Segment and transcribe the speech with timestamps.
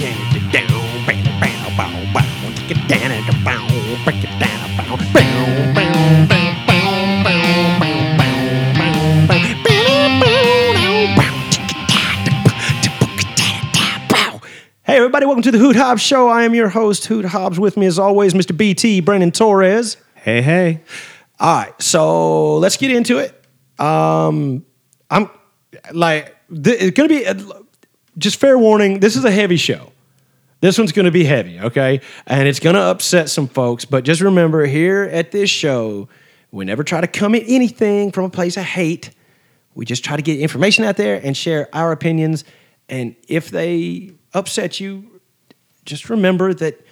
[0.00, 0.06] Hey
[14.96, 16.28] everybody, welcome to the Hoot Hobbs Show.
[16.28, 17.60] I am your host, Hoot Hobbs.
[17.60, 18.56] With me as always, Mr.
[18.56, 19.98] BT, Brennan Torres.
[20.14, 20.80] Hey, hey.
[21.38, 23.38] All right, so let's get into it.
[23.78, 24.64] Um,
[25.10, 25.28] I'm
[25.92, 27.26] like, th- it's gonna be
[28.20, 29.00] just fair warning.
[29.00, 29.92] This is a heavy show.
[30.60, 33.84] This one's gonna be heavy, okay, and it's gonna upset some folks.
[33.86, 36.08] But just remember, here at this show,
[36.52, 39.10] we never try to come at anything from a place of hate.
[39.74, 42.44] We just try to get information out there and share our opinions.
[42.88, 45.20] And if they upset you,
[45.86, 46.84] just remember that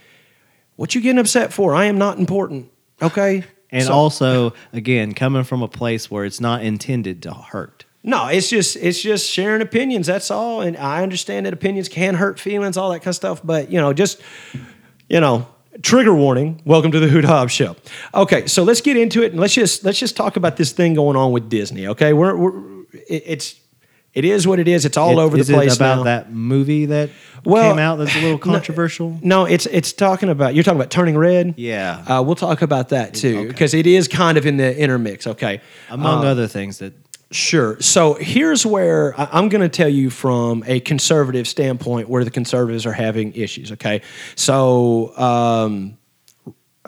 [0.76, 2.70] what you getting upset for, I am not important.
[3.02, 3.44] Okay.
[3.70, 7.84] And So- also, again, coming from a place where it's not intended to hurt.
[8.02, 10.06] No, it's just it's just sharing opinions.
[10.06, 10.60] That's all.
[10.60, 13.40] And I understand that opinions can hurt feelings, all that kind of stuff.
[13.44, 14.20] But you know, just
[15.08, 15.46] you know,
[15.82, 16.62] trigger warning.
[16.64, 17.76] Welcome to the Hoot Hobbs Show.
[18.14, 20.94] Okay, so let's get into it and let's just let's just talk about this thing
[20.94, 21.88] going on with Disney.
[21.88, 23.56] Okay, we're, we're it, it's
[24.14, 24.84] it is what it is.
[24.84, 26.02] It's all It- over the is place it about now.
[26.04, 27.10] that movie that
[27.44, 29.18] Well, came out that's a little controversial?
[29.22, 31.54] No, it's it's talking about you're talking about turning red.
[31.56, 32.04] Yeah.
[32.06, 35.26] uh, we'll talk about that too because it is kind of in the intermix.
[35.26, 36.92] Okay, Among Uh, other things that
[37.30, 37.78] Sure.
[37.80, 42.86] So here's where I'm going to tell you from a conservative standpoint where the conservatives
[42.86, 43.72] are having issues.
[43.72, 44.00] Okay.
[44.34, 45.98] So, um,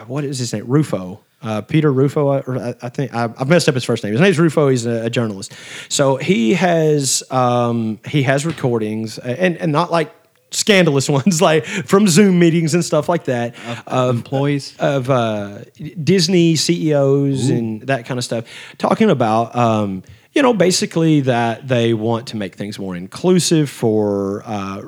[0.06, 0.66] what is his name?
[0.66, 1.20] Rufo.
[1.42, 4.12] Uh, Peter Rufo, I, I think I, I've messed up his first name.
[4.12, 4.68] His name's Rufo.
[4.68, 5.52] He's a, a journalist.
[5.88, 10.12] So he has um, he has recordings, and and not like
[10.50, 13.54] scandalous ones, like from Zoom meetings and stuff like that.
[13.86, 14.76] of employees.
[14.78, 15.60] of uh,
[16.02, 18.44] Disney CEOs and that kind of stuff,
[18.76, 20.02] talking about um,
[20.32, 24.82] you know basically that they want to make things more inclusive for uh,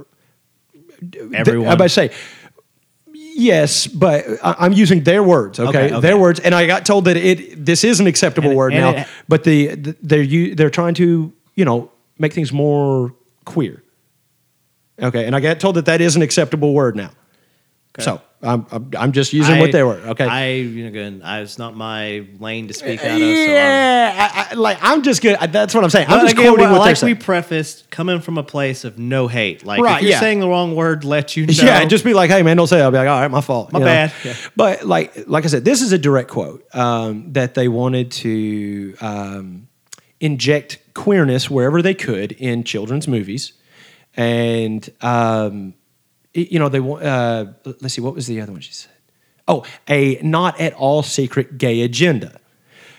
[1.34, 1.80] everyone.
[1.80, 2.10] I'm say.
[3.34, 5.58] Yes, but I- I'm using their words.
[5.58, 5.68] Okay?
[5.68, 6.00] Okay, okay.
[6.00, 8.82] their words, and I got told that it this is an acceptable And- word and
[8.96, 9.02] now.
[9.02, 13.14] it- but the, the they're you they're trying to you know make things more
[13.46, 13.82] queer.
[15.00, 17.10] Okay, and I got told that that is an acceptable word now.
[17.98, 19.94] So I'm, I'm I'm just using what they were.
[19.94, 23.18] Okay, I, you know, again, I, it's not my lane to speak out of.
[23.18, 25.38] So I'm, yeah, I, I, like I'm just good.
[25.38, 26.08] That's what I'm saying.
[26.08, 27.22] I'm just again, quoting well, what like they're we saying.
[27.22, 29.64] prefaced, coming from a place of no hate.
[29.64, 30.20] Like Right, if you're yeah.
[30.20, 31.52] saying the wrong word, let you know.
[31.54, 32.84] Yeah, just be like, hey man, don't say that.
[32.84, 33.72] I'll be like, all right, my fault.
[33.72, 34.12] My you bad.
[34.24, 34.34] Yeah.
[34.56, 38.96] But like like I said, this is a direct quote um, that they wanted to
[39.00, 39.68] um,
[40.18, 43.52] inject queerness wherever they could in children's movies,
[44.16, 45.74] and um,
[46.34, 47.04] you know they want.
[47.04, 48.92] Uh, let's see, what was the other one she said?
[49.48, 52.40] Oh, a not at all secret gay agenda.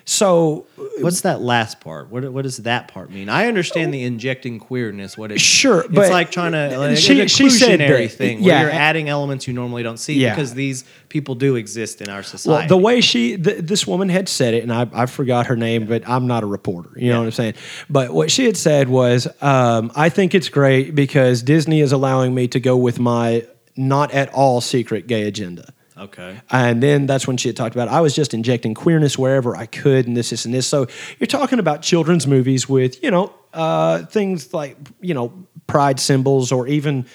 [0.05, 0.65] So
[0.99, 2.09] What's that last part?
[2.11, 3.29] What, what does that part mean?
[3.29, 5.17] I understand the injecting queerness.
[5.17, 8.53] What it Sure, it's but like trying to like, she- she said that- thing yeah.
[8.53, 10.35] where you're adding elements you normally don't see Yeah.
[10.35, 12.59] because these people do exist in our society.
[12.59, 15.55] Well, the way she, th- this woman had said it, and I, I forgot her
[15.55, 16.91] name, but I'm not a reporter.
[16.95, 17.53] You know what I'm saying?
[17.89, 22.35] But what she had said was, um, I think it's great because Disney is allowing
[22.35, 25.73] me to go with my not at all secret gay agenda.
[25.97, 29.55] Okay, And then that's when she had talked about I was just injecting queerness wherever
[29.55, 30.67] I could, and this, this, and this.
[30.67, 30.87] So
[31.19, 35.33] you're talking about children's movies with you know uh, things like you know
[35.67, 37.05] pride symbols or even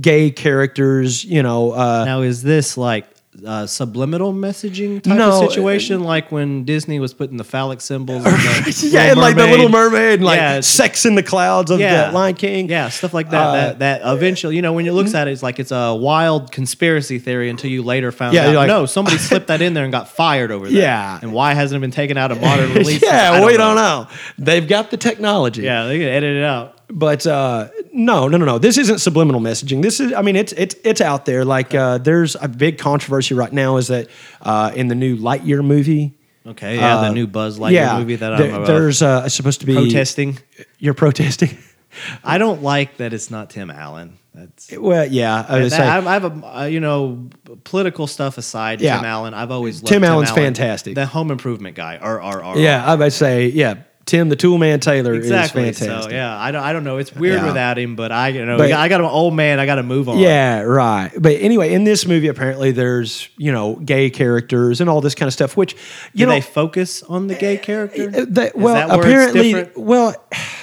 [0.00, 1.24] gay characters.
[1.24, 3.06] You know, uh, now is this like
[3.46, 8.18] uh, subliminal messaging type No, of situation, like when Disney was putting the phallic symbols?
[8.26, 10.16] In the yeah, and like the Little Mermaid?
[10.20, 12.68] And like Yeah, Sex in the Clouds of the Lion King.
[12.68, 13.40] Yeah, stuff like that.
[13.46, 15.94] Uh, that that eventually, you know, when you looks at it, it's like it's a
[15.94, 19.72] wild conspiracy theory until you later found Yeah, out like- no, somebody slipped that in
[19.72, 20.72] there and got fired over that.
[20.72, 21.18] Yeah.
[21.22, 23.02] and why hasn't it been taken out of modern release?
[23.02, 24.08] yeah, we don't know.
[24.36, 25.62] They've got the technology.
[25.62, 26.78] Yeah, they can edit it out.
[26.94, 28.58] But uh, no, no, no, no.
[28.58, 29.80] This isn't subliminal messaging.
[29.80, 31.42] This is, I mean, it's it's it's out there.
[31.42, 33.78] Like, uh, there's a big controversy right now.
[33.78, 34.08] Is that
[34.42, 36.12] uh, in the new Lightyear movie?
[36.46, 39.28] Okay, yeah, Uh, the new Buzz Lightyear yeah, movie that there- I'm uh, there's uh,
[39.28, 40.38] supposed to be protesting.
[40.78, 41.56] You're protesting.
[42.24, 44.18] I don't like that it's not Tim Allen.
[44.34, 45.44] That's well, yeah.
[45.46, 47.28] I would that, say, I, I have a uh, you know
[47.64, 48.80] political stuff aside.
[48.80, 48.96] Yeah.
[48.96, 50.42] Tim Allen, I've always loved Tim Allen's Allen.
[50.42, 50.94] fantastic.
[50.94, 51.98] The Home Improvement guy.
[52.02, 53.74] Or, or, or, yeah, I would say, yeah.
[54.04, 55.68] Tim the Toolman Taylor Exactly.
[55.68, 56.10] is fantastic.
[56.10, 56.98] So yeah, I don't, I don't know.
[56.98, 57.46] It's weird Yeah.
[57.46, 59.60] without him, but I you know But- I got an old man.
[59.60, 60.18] I got to move on.
[60.18, 61.10] Yeah, right.
[61.16, 65.28] But anyway, in this movie, apparently there's you know gay characters and all this kind
[65.28, 65.74] of stuff, which
[66.14, 68.08] you Do know they focus on the gay character?
[68.08, 70.14] Uh, that- Is well, that where it's apparently, well,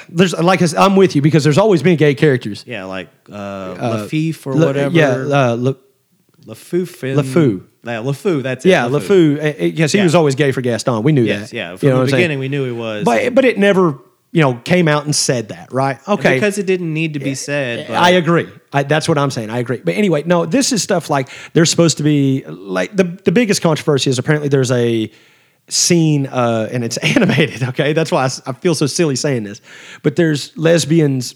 [0.10, 2.64] there's like I said, I'm with you because there's always been gay characters.
[2.68, 4.94] yeah, like uh, Lafif or Le- whatever.
[4.96, 5.76] Yeah, uh, Le,
[6.50, 7.64] And- LeFou.
[7.86, 8.44] Yeah, LeFou.
[8.44, 8.70] That's it.
[8.70, 9.38] yeah, LeFou.
[9.38, 10.04] uh, uh, Yes, he Yeah.
[10.04, 11.02] was always gay for Gaston.
[11.04, 11.56] We knew Yes, that.
[11.56, 11.72] yeah.
[11.72, 13.04] You From know the beginning, we knew he was.
[13.06, 13.98] But but it never
[14.32, 15.98] you know, came out and said that, right?
[16.08, 16.36] Okay.
[16.36, 17.88] Because it didn't need to be said.
[17.88, 18.48] But I agree.
[18.72, 19.50] I, that's what I'm saying.
[19.50, 19.82] I agree.
[19.84, 23.64] But anyway, no, this is stuff like there's supposed to be like the the biggest
[23.64, 25.10] controversy is apparently there's a
[25.68, 27.64] scene uh, and it's animated.
[27.64, 29.62] Okay, that's why I feel so silly saying this.
[30.04, 31.34] But there's lesbians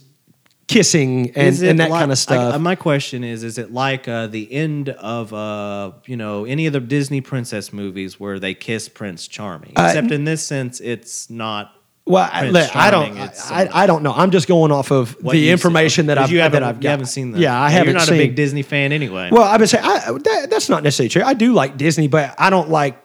[0.68, 2.62] kissing and, and that like- kind of I- stuff.
[2.62, 6.74] my question is: Is it like uh, the end of uh, you know any of
[6.74, 9.74] the Disney princess movies where they kiss Prince Charming?
[9.76, 11.76] Uh, Except in this sense, it's not.
[12.06, 13.18] well, I, look, I don't.
[13.18, 14.14] I, I don't know.
[14.14, 16.90] I'm just going off of the information that I've you haven't, that I've you got.
[16.92, 17.42] haven't seen them.
[17.42, 18.16] Yeah, I haven't You're not seen.
[18.16, 19.30] a big Disney fan anyway.
[19.32, 21.24] Well, I would say I, that, that's not necessarily true.
[21.24, 22.98] I do like Disney, but I don't like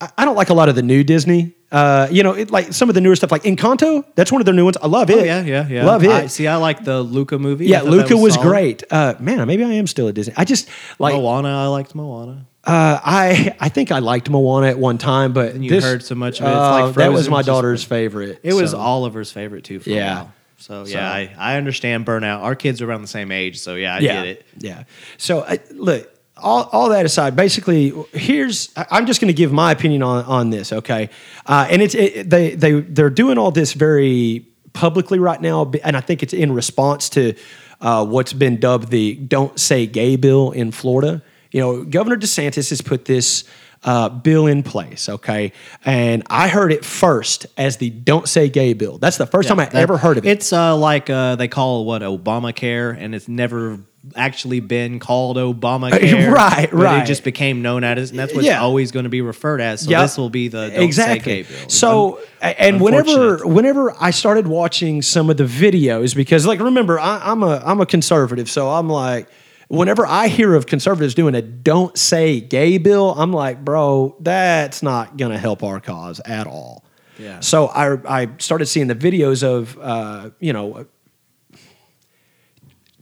[0.00, 1.54] I- I don't like a lot of the new Disney.
[1.72, 4.04] Uh, you know, it, like some of the newer stuff, like Encanto.
[4.16, 4.76] That's one of their new ones.
[4.82, 5.18] I love it.
[5.18, 5.84] oh yeah, yeah, yeah.
[5.86, 6.10] Love it.
[6.10, 7.66] I, see, I like the Luca movie.
[7.66, 8.48] Yeah, Luca was, solid.
[8.48, 8.82] great.
[8.90, 10.34] Uh, man, maybe I am still a Disney.
[10.36, 10.68] I just
[10.98, 12.46] like Moana, I liked Moana.
[12.64, 16.02] uh, I I think I liked Moana at one time, but And you this- heard
[16.02, 16.50] so much of it.
[16.50, 18.40] It's uh, like that was my daughter's favorite.
[18.42, 18.78] It was so.
[18.78, 19.78] Oliver's favorite too.
[19.78, 20.12] For Yeah.
[20.12, 20.32] a while.
[20.58, 22.40] So yeah, I, I understand burnout.
[22.40, 24.46] Our kids are around the same age, so yeah, I yeah, get it.
[24.58, 24.84] Yeah.
[25.16, 29.72] So uh, look, all, all that aside, basically, here's I'm just going to give my
[29.72, 31.10] opinion on on this, okay?
[31.46, 35.96] Uh, and it's it, they they they're doing all this very publicly right now, and
[35.96, 37.34] I think it's in response to
[37.80, 41.22] uh, what's been dubbed the "Don't Say Gay" bill in Florida.
[41.50, 43.44] You know, Governor DeSantis has put this.
[43.82, 45.52] Uh, bill in place, okay,
[45.86, 48.98] and I heard it first as the "Don't Say Gay" bill.
[48.98, 50.28] That's the first time I That- ever heard of it.
[50.28, 53.78] It's uh, like uh, they call what Obamacare, and it's never
[54.16, 56.30] actually been called Obamacare.
[56.32, 57.02] Right, right.
[57.02, 58.60] It just became known as, and that's what Yeah.
[58.60, 59.82] always going to be referred as.
[59.82, 60.02] So Yep.
[60.02, 61.44] this will be the don't exactly.
[61.68, 66.98] So, a- and whenever whenever I started watching some of the videos, because like remember,
[66.98, 69.28] I, I'm a I'm a conservative, so I'm like,
[69.68, 74.82] whenever I hear of conservatives doing a "Don't Say Gay" bill, I'm like, bro, that's
[74.82, 76.84] not gonna help our cause at all.
[77.18, 77.40] Yeah.
[77.40, 80.86] So I I started seeing the videos of uh, you know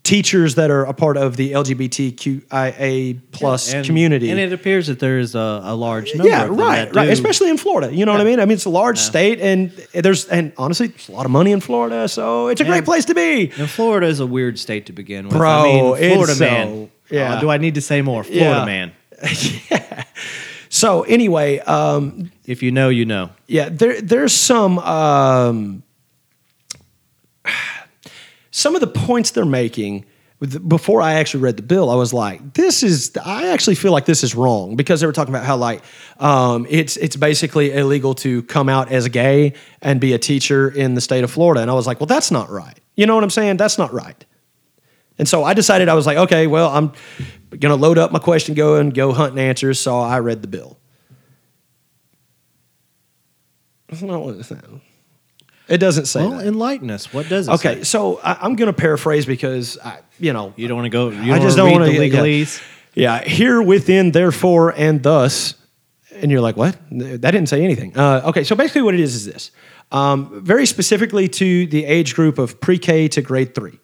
[0.09, 4.31] teachers that are a part of the LGBTQIA plus and, community.
[4.31, 6.31] and it appears that there is a, a large number.
[6.31, 7.09] Yeah, of them right, right.
[7.11, 8.41] Especially in Florida, you know what I mean.
[8.41, 11.53] I mean, it's a large state, and there's and honestly, there's a lot of money
[11.53, 13.51] in Florida, so it's a great place to be.
[13.59, 15.37] And Florida is a weird state to begin with.
[15.37, 16.91] Bro, I mean, it's Florida so- man.
[17.11, 17.35] yeah.
[17.35, 18.25] Uh, do I need to say more?
[18.25, 18.65] Florida Yeah.
[18.65, 18.93] man.
[20.71, 23.31] So anyway, um, If you know, you know.
[23.47, 25.83] yeah, there there's some um,
[28.59, 30.05] some of the points they're making.
[30.69, 34.05] Before I actually read the bill, I was like, "This is." I actually feel like
[34.05, 35.83] this is wrong because they were talking about how like
[36.21, 40.95] um, it's it's basically illegal to come out as gay and be a teacher in
[40.95, 43.25] the state of Florida, and I was like, "Well, that's not right." You know what
[43.25, 43.57] I'm saying?
[43.57, 44.25] That's not right.
[45.19, 46.93] And so I decided I was like, okay, well, I'm
[47.61, 49.81] to load up my question, go and go hunting answers.
[49.81, 50.79] So I read the bill.
[53.89, 54.63] That's not what it says.
[55.69, 56.47] It doesn't say Well, that.
[56.47, 57.12] enlighten us.
[57.12, 57.69] What does it say?
[57.70, 57.85] Okay, say?
[57.85, 61.11] so I, I'm going to paraphrase because I, you know, You don't want to go.
[61.11, 62.62] You I don't just don't want want to to read the legalese.
[62.94, 65.55] Yeah, here within, therefore, and thus,
[66.17, 66.76] and you're like, what?
[66.91, 67.97] That didn't say anything.
[67.97, 69.50] Uh, okay, so basically, what it is is this:
[69.93, 73.79] um, very specifically to the age group of pre-K to grade three.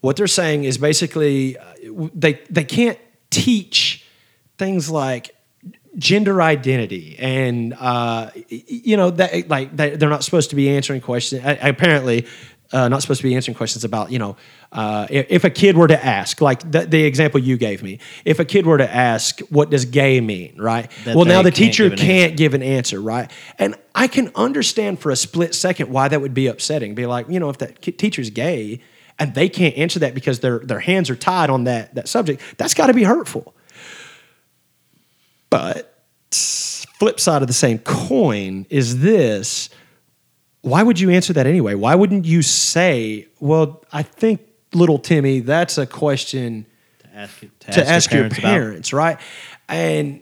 [0.00, 1.64] What they're saying is basically uh,
[2.14, 4.04] they they can't teach
[4.58, 5.34] things like
[5.98, 11.00] gender identity and uh, you know that like they, they're not supposed to be answering
[11.00, 12.26] questions apparently
[12.72, 14.36] uh, not supposed to be answering questions about you know
[14.72, 18.38] uh, if, a kid were to ask like the, the example you gave me if
[18.38, 20.88] a kid were to ask what does gay mean right?
[21.04, 23.30] That well now the teacher give can't give an answer right?
[23.58, 27.28] And i can understand for a split second why that would be upsetting be like
[27.28, 28.80] you know if that teacher's gay
[29.18, 32.40] and they can't answer that because their their hands are tied on that that subject
[32.56, 33.54] that's got to be hurtful
[35.50, 35.86] but
[36.32, 39.68] flip side of the same coin is this
[40.62, 41.74] why would you answer that anyway?
[41.74, 44.42] Why wouldn't you say, well, I think
[44.74, 46.66] little Timmy, that's a question
[47.00, 48.38] To ask, to to ask your about.
[48.38, 49.18] parents, right?
[49.68, 50.20] And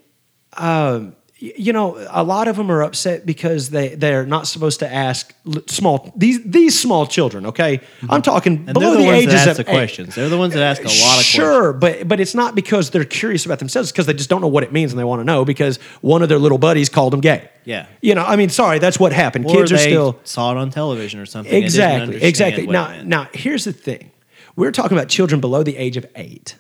[0.56, 4.92] um, you know, a lot of them are upset because they they're not supposed to
[4.92, 5.33] ask
[5.68, 7.47] small these these small children.
[7.47, 8.68] Okay, I'm talking Mm-hmm.
[8.68, 10.14] And below the, the, ages that ask of the questions.
[10.14, 11.25] They're the ones that ask a lot of questions.
[11.25, 13.92] Sure, but but it's not because they're curious about themselves.
[13.92, 16.23] Because they just don't know what it means and they want to know because one
[16.23, 17.49] of their little buddies called them gay.
[17.64, 17.87] Yeah.
[18.00, 19.47] you know, I mean, sorry, that's what happened.
[19.47, 21.52] Or Kids are they still saw it on television or something.
[21.52, 22.66] and didn't exactly exactly.
[22.66, 24.11] Now now here's the thing:
[24.57, 26.57] we're talking about children below the age of eight,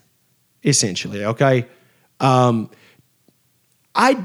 [0.64, 1.24] essentially.
[1.24, 1.66] Okay.
[2.20, 2.70] Um,
[3.98, 4.16] I,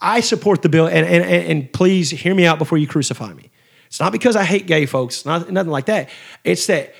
[0.00, 3.50] I support the bill, and, and, and please hear me out before you crucify me.
[3.86, 6.10] It's not because I hate gay folks, not, nothing like that.
[6.44, 6.94] It's that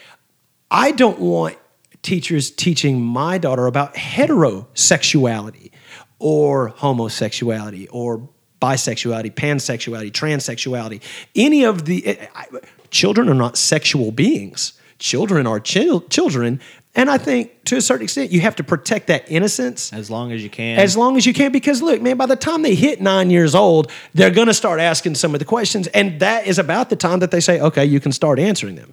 [0.71, 1.59] I don't want
[2.03, 5.73] teachers teaching my daughter about heterosexuality
[6.19, 8.29] or homosexuality or
[8.61, 11.03] bisexuality, pansexuality, transsexuality,
[11.35, 12.19] any of the.
[12.35, 12.47] I-
[12.93, 14.75] children are not sexual beings.
[14.99, 16.61] Children are chil- children.
[16.95, 20.31] And I think to a certain extent, you have to protect that innocence As long
[20.31, 20.79] as you can.
[20.79, 21.51] as long as you can.
[21.51, 24.79] Because look, man, by the time they hit nine years old, they're going to start
[24.79, 25.87] asking some of the questions.
[25.89, 28.93] And that is about the time that they say, okay, you can start answering them.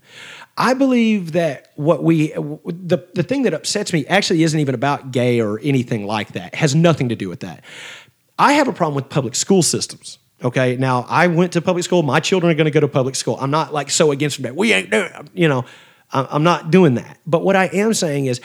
[0.55, 5.11] I believe that what we, the, the thing that upsets me actually isn't even about
[5.11, 6.53] gay or anything like that.
[6.53, 7.63] It has nothing to do with that.
[8.37, 10.19] I have a problem with public school systems.
[10.41, 12.01] Okay, now I went to public school.
[12.01, 13.37] My children are going to go to public school.
[13.41, 14.55] I'm not like so against that.
[14.55, 15.65] We ain't doing, you know,
[16.11, 17.19] I'm not doing that.
[17.25, 18.41] But what I am saying is,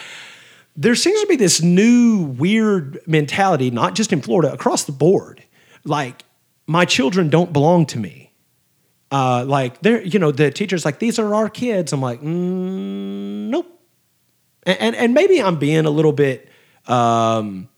[0.77, 5.43] there seems to be this new weird mentality, not just in Florida, across the board.
[5.85, 6.25] Like,
[6.67, 8.33] my children don't belong to me.
[9.11, 11.93] Uh, like, they're, you know, the teacher's like, these are our kids.
[11.93, 13.67] I'm like, mm, nope.
[14.65, 16.49] And, and, and maybe I'm being a little bit
[16.89, 17.69] um,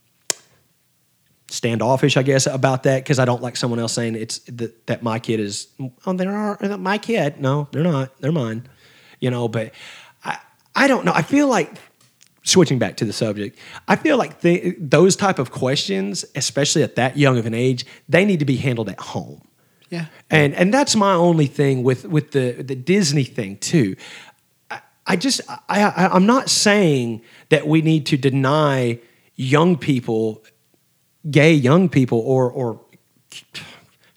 [1.50, 5.02] standoffish, I guess, about that because I don't like someone else saying it's that, that
[5.02, 5.68] my kid is,
[6.06, 7.40] oh, they're our, my kid.
[7.40, 8.18] No, they're not.
[8.20, 8.68] They're mine.
[9.26, 9.72] You know, but
[10.24, 10.38] I,
[10.76, 11.12] I don't know.
[11.12, 11.68] I feel like
[12.44, 16.94] switching back to the subject, I feel like th- those type of questions, especially at
[16.94, 19.40] that young of an age, they need to be handled at home.
[19.90, 20.06] yeah.
[20.30, 23.96] And and that's my only thing with with the the Disney thing too.
[24.70, 24.80] I,
[25.12, 29.00] I just I, I I'm not saying that we need to deny
[29.34, 30.44] young people,
[31.28, 32.80] gay young people, or or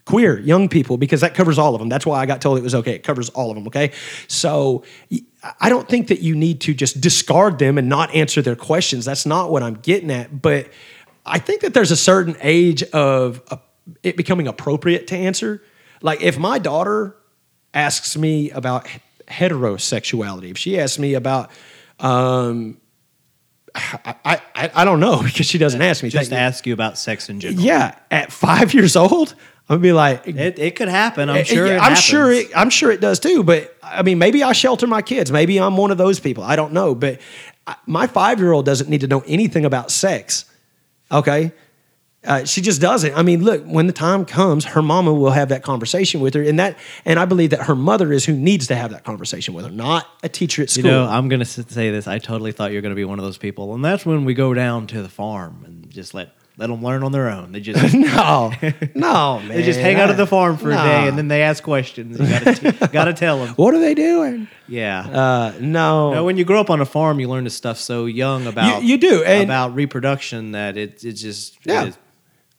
[0.09, 1.87] queer young people because that covers all of them.
[1.87, 2.95] That's why I got told it was okay.
[2.95, 3.67] It covers all of them.
[3.67, 3.91] Okay,
[4.27, 4.83] so
[5.61, 9.05] I don't think that you need to just discard them and not answer their questions.
[9.05, 10.41] That's not what I'm getting at.
[10.41, 10.69] But
[11.27, 13.57] I think that there's a certain age of uh,
[14.01, 15.61] it becoming appropriate to answer.
[16.01, 17.15] Like if my daughter
[17.71, 18.87] asks me about
[19.27, 21.51] heterosexuality, if she asks me about
[21.99, 22.81] um,
[23.75, 26.09] I, I, I don't know because she doesn't ask me.
[26.09, 27.63] Just ask you about sex in general.
[27.63, 29.35] yeah, at five years old,
[29.69, 31.29] I'm gonna be like, It, it could happen.
[31.29, 31.67] I'm sure.
[31.67, 31.99] yeah, it I'm happens.
[32.03, 32.47] sure it.
[32.55, 33.43] I'm sure it does too.
[33.43, 35.31] But I mean, maybe I shelter my kids.
[35.31, 36.43] Maybe I'm one of those people.
[36.43, 36.95] I don't know.
[36.95, 37.19] But
[37.67, 40.45] I- my five year old doesn't need to know anything about sex.
[41.11, 41.51] Okay.
[42.25, 43.15] Uh, she just doesn't.
[43.15, 46.43] I mean, look, when the time comes, her mama will have that conversation with her,
[46.43, 49.53] and that, and I believe that her mother is who needs to have that conversation
[49.53, 50.83] with her, not a teacher at school.
[50.83, 52.09] You know, I'm going to say this.
[52.09, 54.25] I totally thought you were going to be one of those people, and that's when
[54.25, 57.51] we go down to the farm and just let let them learn on their own.
[57.53, 58.51] They just no,
[58.95, 59.47] no, man.
[59.47, 62.19] they just hang out at the farm for a day, and then they ask questions.
[62.19, 63.55] You got to got to tell them.
[63.55, 64.47] What are they doing?
[64.67, 64.99] Yeah.
[65.07, 66.23] Uh, no.
[66.25, 68.97] When you grow up on a farm, you learn this stuff so young about you
[68.97, 71.83] do, and- about reproduction that it it just Yeah.
[71.83, 71.97] it is-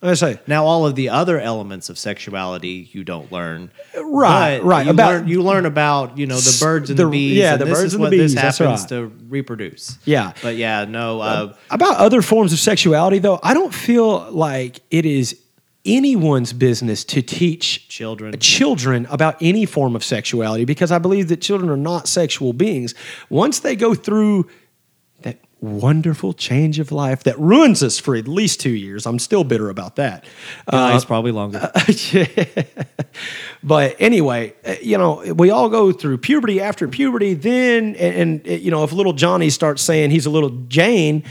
[0.02, 3.70] I say, Now, all of the other elements of sexuality you don't learn.
[3.96, 7.10] Right, right, You, about- learn, you learn about you know the birds and The- the,
[7.10, 7.36] bees.
[7.36, 8.88] yeah, and the this birds is and the bees, This happens right.
[8.90, 9.98] to reproduce.
[10.04, 10.32] Yeah.
[10.42, 11.20] but yeah, no.
[11.20, 15.36] Uh, about other forms of sexuality, though, I don't feel like it is
[15.86, 18.38] anyone's business to teach Children.
[18.38, 22.94] children about any form of sexuality because I believe that children are not sexual beings.
[23.30, 24.46] Once they go through
[25.60, 29.68] wonderful change of life that ruins us for at least two years, I'm still bitter
[29.68, 30.24] about that.
[30.66, 31.70] Uh, guys, probably longer.
[32.12, 32.26] yeah.
[33.62, 37.34] But anyway, uh, you know, we all go through puberty after puberty.
[37.34, 41.24] Then, and, and uh, you know, if little Johnny starts saying he's a little Jane,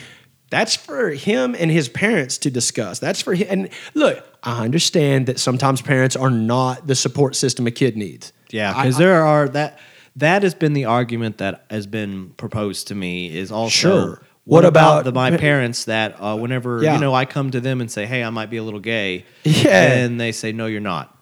[0.50, 3.00] that's for him and his parents to discuss.
[3.00, 3.48] That's for him.
[3.50, 8.32] And look, I understand that sometimes parents are not the support system a kid needs.
[8.52, 9.80] Yeah, because there are that
[10.16, 14.10] that has been the argument that has been proposed to me is also Sure.
[14.46, 16.96] What, What about, about- the, my parents that uh, whenever Yeah.
[16.96, 19.26] you know I come to them and say, "Hey, I might be a little gay,"
[19.44, 19.94] Yeah.
[19.94, 21.16] and they say, "No, you're not."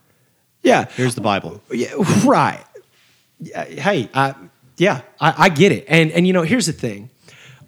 [0.63, 0.85] Yeah.
[0.95, 1.61] Here's the Bible.
[1.71, 1.89] Yeah,
[2.25, 2.63] right.
[3.39, 4.33] Yeah, Hey, I,
[4.77, 5.85] yeah, I, I get it.
[5.89, 7.09] And and you know, here's the thing.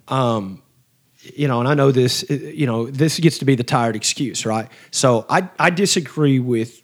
[0.07, 0.61] Um,
[1.35, 2.23] you know, and I know this.
[2.29, 4.69] uh, You know, this gets to be the tired excuse, right?
[4.91, 6.81] So I I disagree with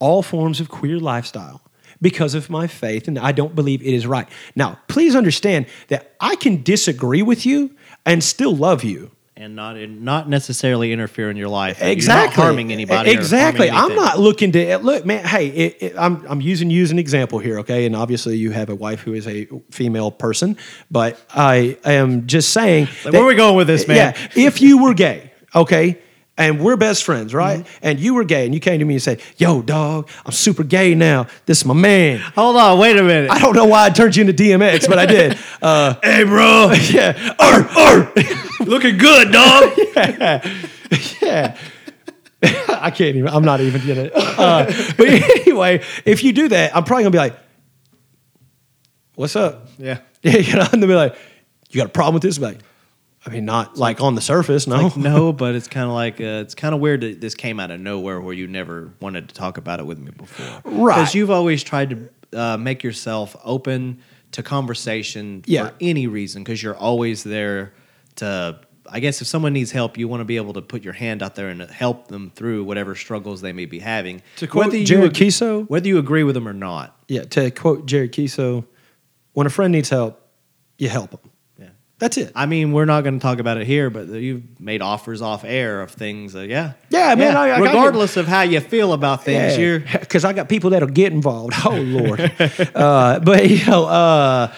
[0.00, 1.60] all forms of queer lifestyle
[2.00, 4.28] because of my faith, and I don't believe it is right.
[4.54, 7.70] Now, please understand that I can disagree with you
[8.06, 9.10] and still love you.
[9.38, 11.80] and not in, not necessarily interfere in your life.
[11.80, 13.10] Exactly not harming anybody.
[13.10, 13.68] Exactly.
[13.68, 15.24] harming I'm not looking to look, man.
[15.24, 17.86] Hey, it, it, I'm I'm using you as an example here, okay?
[17.86, 20.56] And obviously, you have a wife who is a female person,
[20.90, 22.88] but I am just saying.
[23.04, 23.96] Like, where are we going with this, man?
[23.96, 25.98] Yeah, if you were gay, okay.
[26.38, 27.60] And we're best friends, right?
[27.60, 27.78] Mm-hmm.
[27.82, 30.62] And you were gay, and you came to me and said, "Yo, dog, I'm super
[30.62, 31.26] gay now.
[31.46, 33.30] This is my man." Hold on, wait a minute.
[33.32, 35.36] I don't know why I turned you into DMX, but I did.
[35.60, 38.12] Uh, hey, bro, yeah, Arr, arr.
[38.60, 39.72] looking good, dog.
[39.96, 40.56] yeah.
[41.20, 41.58] Yeah.
[42.42, 43.28] I can't even.
[43.28, 44.10] I'm not even gonna.
[44.14, 44.66] Uh,
[44.96, 47.36] but anyway, if you do that, I'm probably gonna be like,
[49.16, 49.98] "What's up?" yeah.
[50.22, 51.16] Yeah, you know, and they'll be like,
[51.70, 52.58] "You got a problem with this?" I'm like,
[53.26, 54.76] I mean, not like on the surface, no.
[54.84, 57.58] Like no, but it's kind of like uh, it's kind of weird that this came
[57.60, 60.94] out of nowhere where you never wanted to talk about it with me before, Right.
[60.96, 64.00] Because you've always tried to uh, make yourself open
[64.32, 65.68] to conversation Yeah.
[65.68, 67.72] for any reason because you're always there
[68.16, 68.60] to.
[68.90, 71.22] I guess if someone needs help, you want to be able to put your hand
[71.22, 74.22] out there and help them through whatever struggles they may be having.
[74.36, 76.98] To quote Whether you Jared ag- Kiso- whether you agree with them or not.
[77.06, 78.64] Yeah, to quote Jerry Kiso,
[79.34, 80.26] when a friend needs help,
[80.78, 81.20] you help them.
[82.00, 82.04] Yeah.
[82.06, 82.32] That's it.
[82.36, 85.44] I mean, we're not going to talk about it here, but you've made offers off
[85.44, 86.36] air of things.
[86.36, 86.74] Uh, yeah.
[86.90, 90.32] Yeah, man, I- I- I regardless of how you feel about things, you're because I
[90.32, 91.54] got people that'll get involved.
[91.64, 92.20] Oh Lord,
[92.74, 94.52] uh, but you know, uh,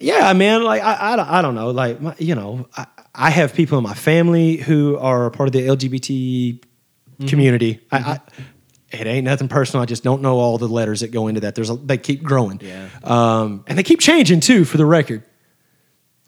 [0.00, 0.64] yeah, man.
[0.64, 1.70] Like I, I, don't- I don't know.
[1.70, 5.52] Like my, you know, I, I have people in my family who are part of
[5.52, 6.58] the LGBT
[7.20, 7.26] Mm-hmm.
[7.28, 7.78] community.
[7.92, 8.20] I, I,
[8.90, 9.82] it ain't nothing personal.
[9.82, 11.54] I just don't know all the letters that go into that.
[11.54, 12.88] There's a, they keep growing, Yeah.
[13.04, 14.64] um, and they keep changing too.
[14.64, 15.22] For the record,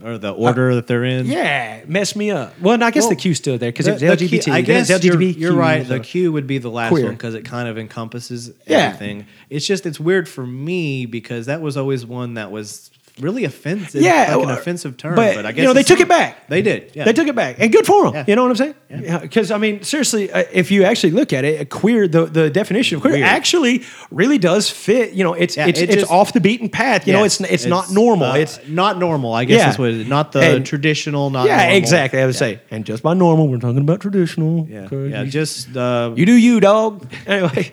[0.03, 1.27] or the order that they're in.
[1.27, 2.59] yeah, mess me up.
[2.61, 4.43] Well, no, I guess Well, the Q's still there because it's the LGBT.
[4.45, 5.87] Q- I guess you're, you're right.
[5.87, 7.05] The Q would be the last Queer.
[7.05, 8.79] one because it kind of encompasses Yeah.
[8.79, 9.27] everything.
[9.51, 12.91] It's just it's weird for me because that was always one that was
[13.21, 14.03] really offensive.
[14.03, 15.15] Yeah, like an offensive term.
[15.15, 16.49] but, But, I guess you know, they took it back.
[16.49, 16.91] They did.
[16.95, 17.05] Yeah.
[17.05, 18.15] They took it back, and good for them.
[18.15, 18.25] Yeah.
[18.27, 18.75] You know what I'm saying?
[18.91, 19.19] Yeah.
[19.19, 22.51] Because I mean, seriously, uh, if you actually look at it, a queer the, the
[22.51, 23.25] definition of queer Weird.
[23.27, 25.13] actually really does fit.
[25.13, 27.07] You know, it's Yeah, it's it it's off the beaten path.
[27.07, 27.41] You know, Yes.
[27.41, 28.33] it's it's, not normal.
[28.33, 29.33] uh, it's not normal.
[29.33, 29.67] I guess Yeah.
[29.67, 30.09] that's what it is.
[30.09, 31.31] Not the And- traditional.
[31.31, 31.77] Not yeah, normal.
[31.77, 32.21] exactly.
[32.21, 34.67] I would say, and just by normal, we're talking about traditional.
[34.69, 35.25] Yeah, yeah.
[35.25, 37.07] Just uh, you do you, dog.
[37.27, 37.71] Anyway,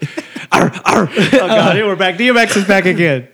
[0.52, 1.10] arr, arr.
[1.12, 2.16] oh god, here we're back.
[2.18, 3.28] DMX is back again.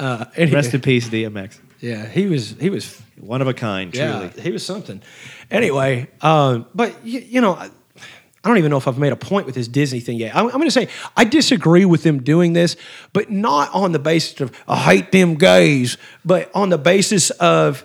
[0.00, 1.58] Uh, anyway, Rest in peace, DMX.
[1.80, 4.08] yeah, he was he was One of a kind, truly.
[4.34, 5.02] Yeah, he was something.
[5.50, 7.68] Anyway, um, but you, you know, I,
[8.42, 10.34] I don't even know if I've made a point with this Disney thing yet.
[10.34, 12.76] I'm, I'm going to say I disagree with them doing this,
[13.12, 17.84] but not on the basis of I hate them gays, but on the basis of.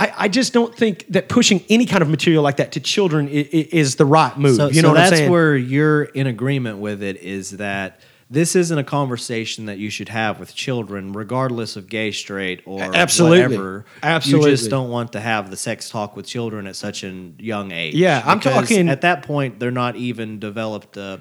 [0.00, 3.26] I, I just don't think that pushing any kind of material like that to children
[3.26, 4.54] i- i- is the right move.
[4.54, 5.30] So, you know so what I'm that's saying?
[5.32, 7.98] where you're in agreement with it is that
[8.30, 12.82] this isn't a conversation that you should have with children, regardless of gay, straight, or
[12.82, 13.42] Absolutely.
[13.42, 13.84] whatever.
[14.02, 14.50] Absolutely.
[14.50, 17.72] You just don't want to have the sex talk with children at such a young
[17.72, 17.94] age.
[17.94, 21.18] Yeah, I'm talking- At that point, they're not even developed, uh,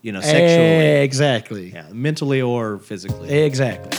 [0.00, 1.70] you know, sexually, exactly.
[1.72, 3.28] yeah, mentally or physically.
[3.30, 3.98] Exactly.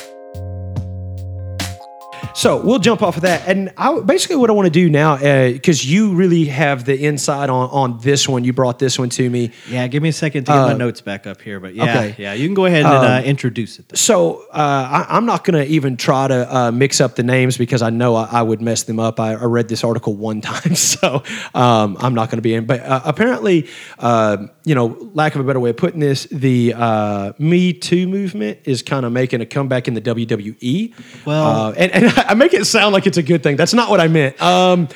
[2.36, 5.18] So we'll jump off of that, and I, basically what I want to do now,
[5.52, 8.46] because you really have the insight on on this one.
[8.46, 9.52] You brought this one to me.
[9.70, 11.90] yeah, give me a second to get my notes back up here, but yeah, Uh,
[12.04, 12.16] okay.
[12.18, 13.90] yeah, you can go ahead and uh, introduce it.
[13.90, 13.98] Then.
[13.98, 17.58] So uh, I, I'm not going to even try to uh, mix up the names
[17.58, 19.20] because I know I, I would mess them up.
[19.20, 22.66] I, I read this article one time, so um, I'm not going to be in.
[22.66, 26.74] But uh, apparently, uh, you know, lack of a better way of putting this, the
[26.78, 30.94] uh, Me Too movement is kind of making a comeback in the WWE.
[31.26, 33.56] Well- uh, and, and I make it sound like it's a good thing.
[33.56, 34.42] That's not what I meant.
[34.42, 34.88] Um,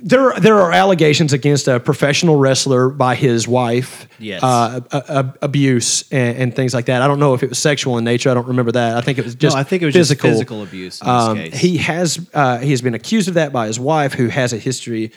[0.00, 4.06] there, there are allegations against a professional wrestler by his wife.
[4.20, 4.42] Yes.
[4.44, 7.02] Uh, a- a- abuse and, and things like that.
[7.02, 8.30] I don't know if it was sexual in nature.
[8.30, 8.96] I don't remember that.
[8.96, 9.56] I think it was just.
[9.56, 10.30] I think it was just physical.
[10.30, 11.56] physical abuse in this Um, case.
[11.58, 14.56] He has uh, he has been accused of that by his wife, who has a
[14.58, 15.10] history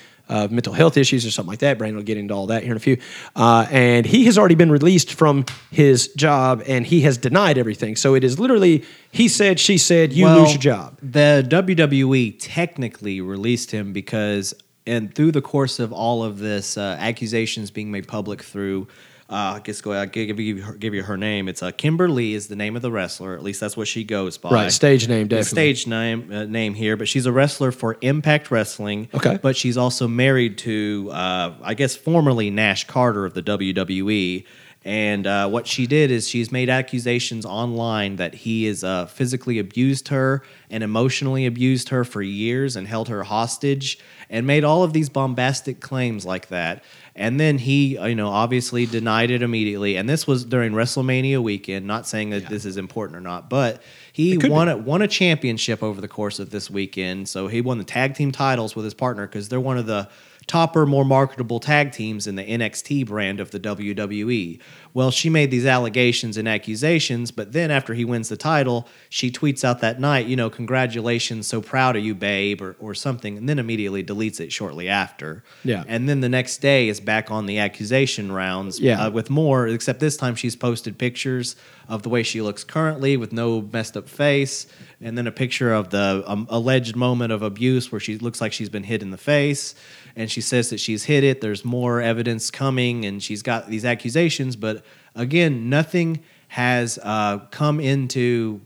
[0.49, 1.77] mental health issues or something like that.
[1.77, 2.97] Brandon will get into all that here in a few.
[3.35, 7.95] Uh, and he has already been released from his job, and he has denied everything.
[7.95, 10.97] So it is literally he said, she said, you lose your job.
[11.01, 14.53] The WWE technically released him because,
[14.87, 18.87] and through the course of all of this, uh, accusations being made public through.
[19.31, 19.93] Uh, I guess go.
[19.93, 21.47] I'll give you her, give you her name.
[21.47, 23.33] It's uh, Kimber Lee is the name of the wrestler.
[23.33, 24.49] At least that's what she goes by.
[24.49, 25.45] Right, stage name, definitely.
[25.45, 29.07] stage name uh, name here, but she's a wrestler for Impact Wrestling.
[29.13, 29.39] Okay.
[29.41, 34.45] but she's also married to, uh, I guess, formerly Nash Carter of the WWE.
[34.83, 39.59] And uh, what she did is she's made accusations online that he has uh, physically
[39.59, 44.81] abused her and emotionally abused her for years and held her hostage and made all
[44.83, 46.83] of these bombastic claims like that.
[47.15, 49.97] And then he, you know, obviously denied it immediately.
[49.97, 51.85] And this was during WrestleMania weekend.
[51.85, 53.81] Not saying that this is important or not, but
[54.13, 57.27] he won a, won a championship over the course of this weekend.
[57.27, 60.09] So he won the tag team titles with his partner because they're one of the
[60.47, 64.59] topper, more marketable tag teams in the NXT brand of the WWE.
[64.93, 69.31] Well, she made these allegations and accusations, but then after he wins the title, she
[69.31, 73.37] tweets out that night, you know, congratulations, so proud of you, babe, or, or something,
[73.37, 75.43] and then immediately deletes it shortly after.
[75.63, 75.83] Yeah.
[75.87, 79.05] And then the next day is back on the accusation rounds Yeah.
[79.05, 81.55] uh, with more, except this time she's posted pictures
[81.87, 84.67] of the way she looks currently with no messed up face,
[84.99, 88.51] and then a picture of the um, alleged moment of abuse where she looks like
[88.53, 89.75] she's been hit in the face.
[90.15, 91.41] And she says that she's hit it.
[91.41, 94.55] There's more evidence coming, and she's got these accusations.
[94.55, 94.83] But
[95.15, 98.61] again, nothing has uh, come into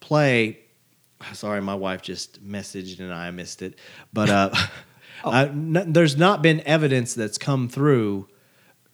[0.00, 0.58] play.
[1.32, 3.78] Sorry, my wife just messaged and I missed it.
[4.12, 4.50] But uh,
[5.26, 8.28] n- there's not been evidence that's come through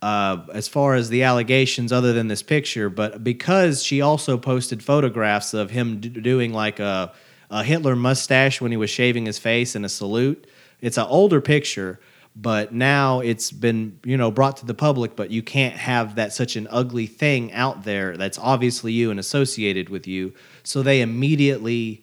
[0.04, 2.90] uh, as far as the allegations, other than this picture.
[2.90, 7.12] But because she also posted photographs of him d- doing like a,
[7.50, 10.46] a Hitler mustache when he was shaving his face in a salute,
[10.84, 11.98] it's an older picture.
[12.36, 15.14] But now it's been you know brought to the public.
[15.14, 19.20] But you can't have that such an ugly thing out there that's obviously you and
[19.20, 20.32] associated with you.
[20.64, 22.02] So they immediately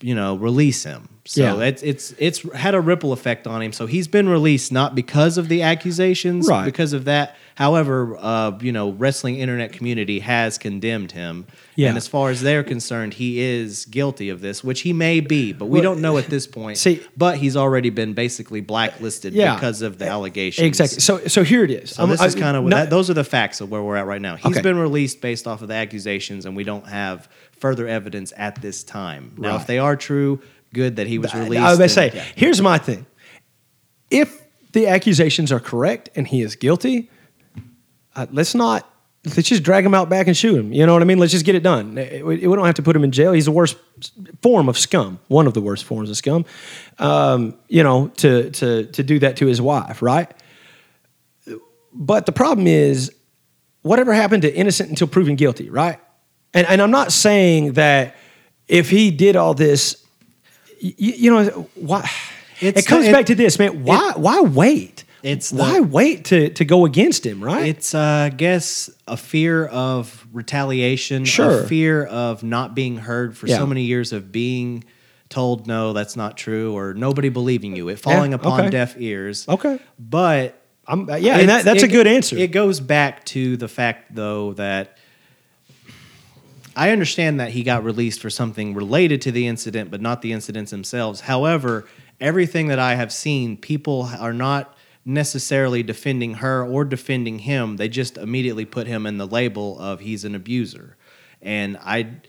[0.00, 1.64] you know release him so Yeah.
[1.66, 5.38] it's it's it's had a ripple effect on him so he's been released not because
[5.38, 6.64] of the accusations Right.
[6.64, 11.88] because of that however uh you know wrestling internet community has condemned him Yeah.
[11.88, 15.52] and as far as they're concerned he is guilty of this which he may be
[15.52, 19.34] but we Well, don't know at this point see- but he's already been basically blacklisted
[19.34, 19.54] Yeah.
[19.54, 21.00] because of the allegations Exactly.
[21.00, 21.90] So so here it is.
[21.90, 24.20] so this is kind of no- those are the facts of where we're at right
[24.22, 24.36] now.
[24.36, 24.60] He's Okay.
[24.62, 28.82] been released based off of the accusations, and we don't have further evidence at this
[28.82, 29.32] time.
[29.38, 29.60] Now, Right.
[29.60, 30.40] if they are true,
[30.72, 31.62] good that he was released.
[31.62, 32.24] I was going to say, yeah.
[32.34, 33.06] here's my thing.
[34.10, 37.10] If the accusations are correct and he is guilty,
[38.16, 38.88] uh, let's not,
[39.24, 40.72] let's just drag him out back and shoot him.
[40.72, 41.18] You know what I mean?
[41.18, 41.94] Let's just get it done.
[41.94, 43.32] We, don't have to put him in jail.
[43.32, 43.76] He's the worst
[44.42, 46.44] form of scum, one of the worst forms of scum,
[46.98, 50.32] um, you know, to, to, to do that to his wife, right?
[51.92, 53.12] But the problem is,
[53.82, 56.00] whatever happened to innocent until proven guilty, right?
[56.52, 58.16] And, and I'm not saying that
[58.68, 60.04] if he did all this,
[60.78, 62.08] you, you know, why?
[62.60, 63.84] It's it comes it- back to this, man.
[63.84, 64.12] Why?
[64.16, 64.93] why wait?
[65.24, 67.66] It's the- why wait to to go against him, right?
[67.66, 71.62] It's, uh, I guess, a fear of retaliation, Sure.
[71.62, 73.56] a fear of not being heard for Yeah.
[73.58, 74.84] so many years of being
[75.30, 78.70] told, no, that's not true, or nobody believing you, it falling upon okay.
[78.70, 79.46] deaf ears.
[79.48, 79.78] okay.
[79.98, 82.36] But I'm, uh, yeah, and that, that's a good answer.
[82.36, 84.98] It goes back to the fact, though, that
[86.76, 90.32] I understand that he got released for something related to the incident, but not the
[90.32, 91.20] incidents themselves.
[91.22, 91.86] However,
[92.20, 97.76] everything that I have seen, people are not necessarily defending her or defending him.
[97.76, 100.96] They just immediately put him in the label of he's an abuser.
[101.42, 102.20] And I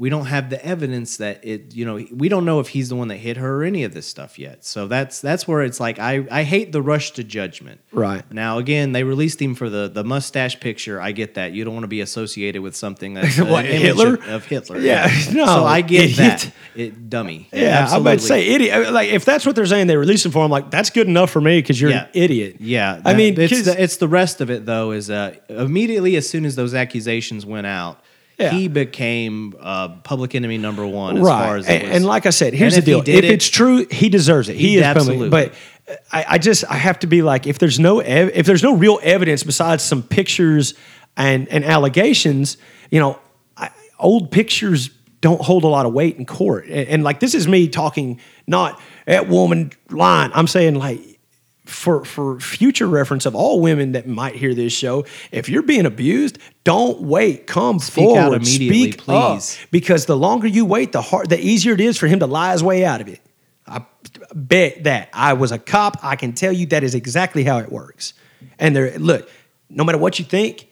[0.00, 2.94] we don't have the evidence that it you know we don't know if he's the
[2.96, 5.80] one that hit her or any of this stuff yet so that's that's where it's
[5.80, 8.22] like i i hate the rush to judgment Right.
[8.32, 11.74] now again they released him for the the mustache picture i get that you don't
[11.74, 14.14] want to be associated with something that's What, Hitler?
[14.28, 16.16] of, hitler Yeah, no, so i get idiot.
[16.16, 18.92] that it dummy yeah, I'm about to say idiot.
[18.92, 20.50] Like if that's what they're saying, they release him for him.
[20.50, 22.04] Like that's good enough for me because you're Yeah.
[22.04, 22.56] an idiot.
[22.60, 24.92] Yeah, I mean, it's the, it's the rest of it though.
[24.92, 28.00] Is uh, immediately as soon as those accusations went out,
[28.38, 28.50] Yeah.
[28.50, 31.16] he became uh, public enemy number one.
[31.18, 31.44] As right.
[31.44, 31.92] far as and, was.
[31.96, 34.56] and like I said, here's the deal: if it- it's true, he deserves it.
[34.56, 35.28] He, He- is absolutely.
[35.28, 35.54] But
[36.12, 38.74] I, I just I have to be like, if there's no ev- if there's no
[38.76, 40.74] real evidence besides some pictures
[41.16, 42.58] and and allegations,
[42.90, 43.18] you know,
[43.56, 46.66] I, old pictures don't hold a lot of weight in court.
[46.66, 50.30] And, and like this is me talking, not that woman line.
[50.32, 51.00] I'm saying like
[51.68, 55.86] for for future reference of all women that might hear this show, if you're being
[55.86, 57.46] abused, don't wait.
[57.46, 58.42] Come Speak out forward.
[58.42, 59.34] immediately, Speak up.
[59.34, 59.58] please.
[59.70, 62.52] Because the longer you wait, the hard, the easier it is for him to lie
[62.52, 63.20] his way out of it.
[63.66, 63.84] I
[64.34, 65.98] bet that I was a cop.
[66.02, 68.14] I can tell you that is exactly how it works.
[68.58, 69.28] And there, look,
[69.68, 70.68] no matter what you think,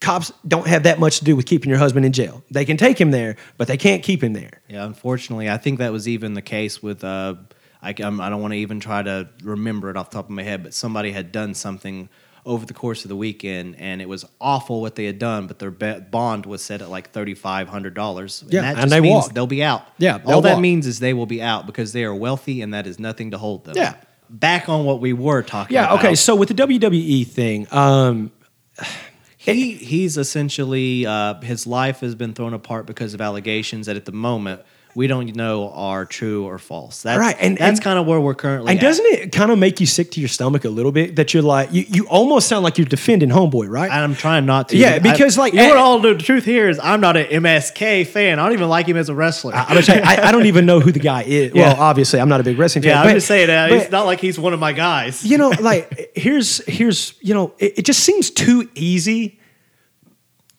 [0.00, 2.42] cops don't have that much to do with keeping your husband in jail.
[2.50, 4.60] They can take him there, but they can't keep him there.
[4.68, 7.02] Yeah, unfortunately, I think that was even the case with.
[7.02, 7.36] Uh,
[7.82, 10.30] I, I'm, I don't want to even try to remember it off the top of
[10.30, 12.08] my head, but somebody had done something
[12.46, 15.46] over the course of the weekend, and it was awful what they had done.
[15.46, 18.44] But their be- bond was set at like thirty five hundred dollars.
[18.48, 19.34] Yeah, that and they means walked.
[19.34, 19.86] they'll be out.
[19.98, 20.60] Yeah, all that walk.
[20.60, 23.38] means is they will be out because they are wealthy, and that is nothing to
[23.38, 23.76] hold them.
[23.76, 23.94] Yeah.
[24.28, 25.74] Back on what we were talking.
[25.74, 25.86] Yeah.
[25.86, 25.98] about.
[25.98, 26.14] Okay.
[26.14, 28.30] So with the WWE thing, um,
[29.36, 34.04] he he's essentially uh, his life has been thrown apart because of allegations that at
[34.04, 34.62] the moment
[34.94, 37.02] we don't know are true or false.
[37.02, 38.70] That's, Right, and- that's kind of where we're currently.
[38.72, 38.82] and at.
[38.82, 41.42] doesn't it kind of make you sick to your stomach a little bit that you're
[41.42, 43.90] like you, you almost sound like you're defending homeboy, right?
[43.90, 44.76] I'm trying not to.
[44.76, 47.16] Yeah, I- because, like, you know eh- what all the truth here is, I'm not
[47.16, 48.38] an MSK fan.
[48.38, 49.54] I don't even like him as a wrestler.
[49.54, 51.52] I'm gonna I, I don't even know who the guy is.
[51.54, 51.72] Yeah.
[51.74, 52.90] Well, obviously, I'm not a big wrestling fan.
[52.92, 55.24] yeah, I'm just saying that but- it's not like he's one of my guys.
[55.24, 59.38] you know, like here's here's you know, it, it just seems too easy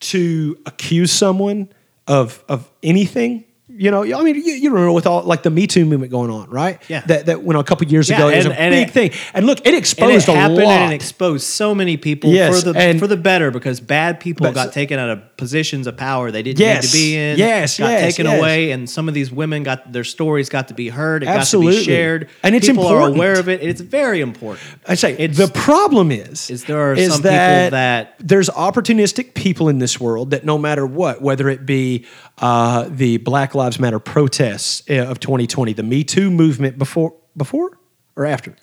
[0.00, 1.68] to accuse someone
[2.06, 3.44] of of anything.
[3.74, 6.30] You know, I mean, you, you remember with all like the Me Too movement going
[6.30, 6.80] on, right?
[6.88, 7.00] Yeah.
[7.06, 8.28] that that went on a couple years Yeah, ago.
[8.28, 10.64] It was a and big it- thing, and look, it And exposed it happened a
[10.64, 10.72] lot.
[10.72, 14.20] and it exposed so many people Yes, for the and- for the better because bad
[14.20, 17.16] people But- got taken out of positions of power they didn't Yes, need to be
[17.16, 17.38] in.
[17.38, 18.38] yes, got yes, taken yes.
[18.38, 21.22] away, and some of these women got their stories got to be heard.
[21.22, 21.78] It got to Absolutely.
[21.78, 22.88] be shared, And it's important.
[22.90, 23.16] people important.
[23.16, 23.62] are aware of it.
[23.62, 24.60] It's very important.
[24.86, 27.30] I say It's- the problem is is there are is some people
[27.70, 32.04] that- there's opportunistic people in this world that no matter what, whether it be
[32.38, 37.78] uh, the Black Lives Matter protests uh, of 2020, the Me Too movement before before
[38.16, 38.54] or after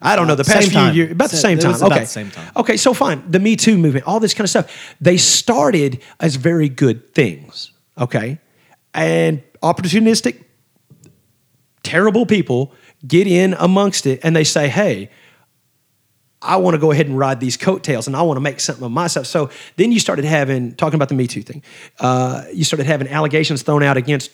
[0.00, 0.94] I don't know the Same past few time.
[0.94, 1.74] years, about the same time.
[1.82, 2.52] okay, same time.
[2.56, 3.28] Okay, so fine.
[3.30, 7.72] The Me Too movement, all this kind of stuff, they started as very good things.
[7.98, 8.38] Okay,
[8.94, 10.44] and opportunistic,
[11.82, 12.72] terrible people
[13.06, 15.10] get in amongst it, and they say, "Hey."
[16.40, 18.84] I want to go ahead and ride these coattails and I want to make something
[18.84, 19.26] of myself.
[19.26, 21.64] So then you started having, talking about the Me Too thing,
[21.98, 24.30] uh, you started having allegations thrown out against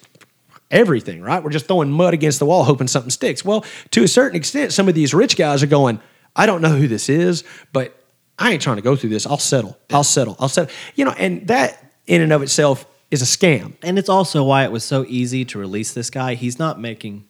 [0.70, 1.42] everything, right?
[1.42, 3.44] We're just throwing mud against the wall hoping something sticks.
[3.44, 6.00] Well, to a certain extent, some of these rich guys are going,
[6.36, 7.94] I don't know who this is, but
[8.38, 9.26] I ain't trying to go through this.
[9.26, 9.78] I'll settle.
[9.92, 10.36] I'll settle.
[10.38, 10.74] I'll settle.
[10.96, 13.74] You know, and that in and of itself is a scam.
[13.82, 16.34] And it's also why it was so easy to release this guy.
[16.34, 17.24] He's not making,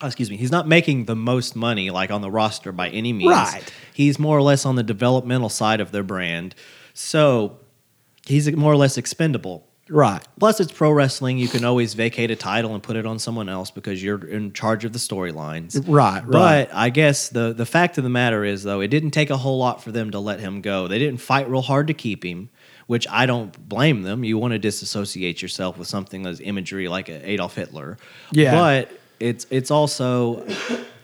[0.00, 3.12] oh, excuse me, he's not making the most money like on the roster by any
[3.12, 3.30] means.
[3.30, 3.72] Right.
[3.94, 6.56] He's more or less on the developmental side of their brand.
[6.94, 7.58] So
[8.26, 9.67] he's more or less expendable.
[9.88, 10.22] Right.
[10.38, 11.38] Plus, it's pro wrestling.
[11.38, 14.52] You can always vacate a title and put it on someone else because you're in
[14.52, 15.82] charge of the storylines.
[15.86, 16.30] Right, right.
[16.30, 19.36] But I guess the the fact of the matter is, though, it didn't take a
[19.36, 20.88] whole lot for them to let him go.
[20.88, 22.50] They didn't fight real hard to keep him,
[22.86, 24.24] which I don't blame them.
[24.24, 27.96] You want to disassociate yourself with something that's imagery like Adolf Hitler.
[28.32, 28.52] Yeah.
[28.52, 30.46] But it's it's also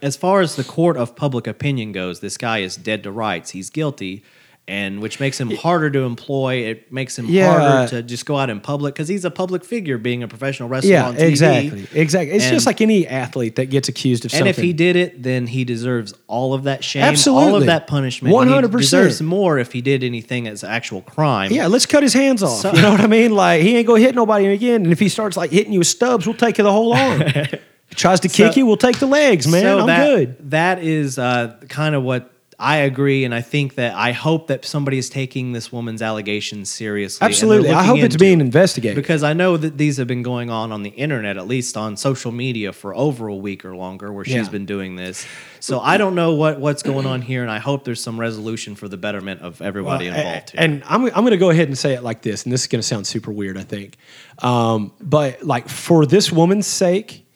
[0.03, 3.51] as far as the court of public opinion goes, this guy is dead to rights.
[3.51, 4.23] He's guilty.
[4.67, 6.55] And which makes him harder to employ.
[6.65, 7.53] It makes him Yeah.
[7.59, 10.71] harder to just go out in public because he's a public figure, being a professional
[10.71, 11.21] wrestler Yeah, on TV.
[11.29, 11.87] exactly.
[11.93, 12.35] Exactly.
[12.37, 14.49] It's And- just like any athlete that gets accused of and something.
[14.49, 17.87] And if he did it, then he deserves all of that shame, all of that
[17.87, 18.35] punishment.
[18.35, 18.81] 100%.
[18.81, 21.53] Deserves more if he did anything as actual crime.
[21.53, 22.61] yeah, let's cut his hands off.
[22.63, 23.35] So- you know what I mean?
[23.37, 24.85] Like he ain't gonna hit nobody again.
[24.85, 27.23] And if he starts like hitting you with stubs, we'll take you the whole arm.
[27.95, 29.63] tries to kick you, we'll take the legs, man.
[29.63, 30.51] So I'm that, good.
[30.51, 32.31] That is uh, kind of what
[32.65, 36.71] I agree, and I think that I hope that somebody is taking this woman's allegations
[36.71, 37.23] seriously.
[37.25, 37.69] Absolutely.
[37.71, 38.97] I hope it's being investigated.
[38.97, 41.99] because I know that these have been going on on the internet, at least on
[41.99, 44.49] social media, for over a week or longer, where she's Yeah.
[44.49, 45.27] been doing this.
[45.61, 48.75] So I don't know what what's going on here, and I hope there's some resolution
[48.77, 50.61] for the betterment of everybody Well, involved here.
[50.63, 52.67] And I'm, I'm going to go ahead and say it like this, and this is
[52.67, 53.97] going to sound super weird, I think.
[54.39, 57.27] Um, but like for this woman's sake,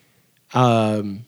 [0.54, 1.26] um,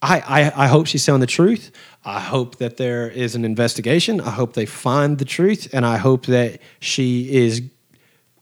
[0.00, 1.72] I, I, I hope she's telling the truth.
[2.08, 4.18] I hope that there is an investigation.
[4.20, 7.60] I hope they find the truth, and I hope that she is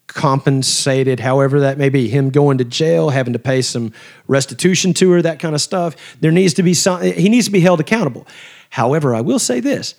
[0.06, 2.06] compensated, however that may be.
[2.08, 3.92] Him going to jail, having to pay some
[4.28, 5.96] restitution to her, that kind of stuff.
[6.20, 7.02] There needs to be some.
[7.02, 8.24] He needs to be held accountable.
[8.70, 9.96] However, I will say this: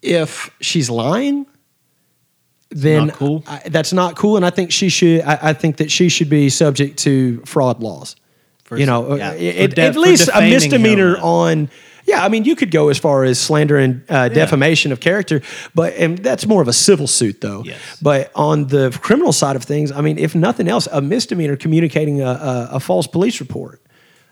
[0.00, 1.44] if she's lying,
[2.70, 3.44] then not cool?
[3.46, 5.20] I, that's not cool, and I think she should.
[5.20, 8.16] I, I think that she should be subject to fraud laws.
[8.64, 11.22] For- you know, yeah, uh, it- de- at least a misdemeanor him.
[11.22, 11.70] on.
[12.12, 15.40] Yeah, I mean, you could go as far as slander and uh, defamation of character,
[15.74, 17.62] but and that's more of a civil suit, though.
[17.64, 17.78] Yes.
[18.02, 22.20] But on the criminal side of things, I mean, if nothing else, a misdemeanor communicating
[22.20, 23.80] a, a, a false police report.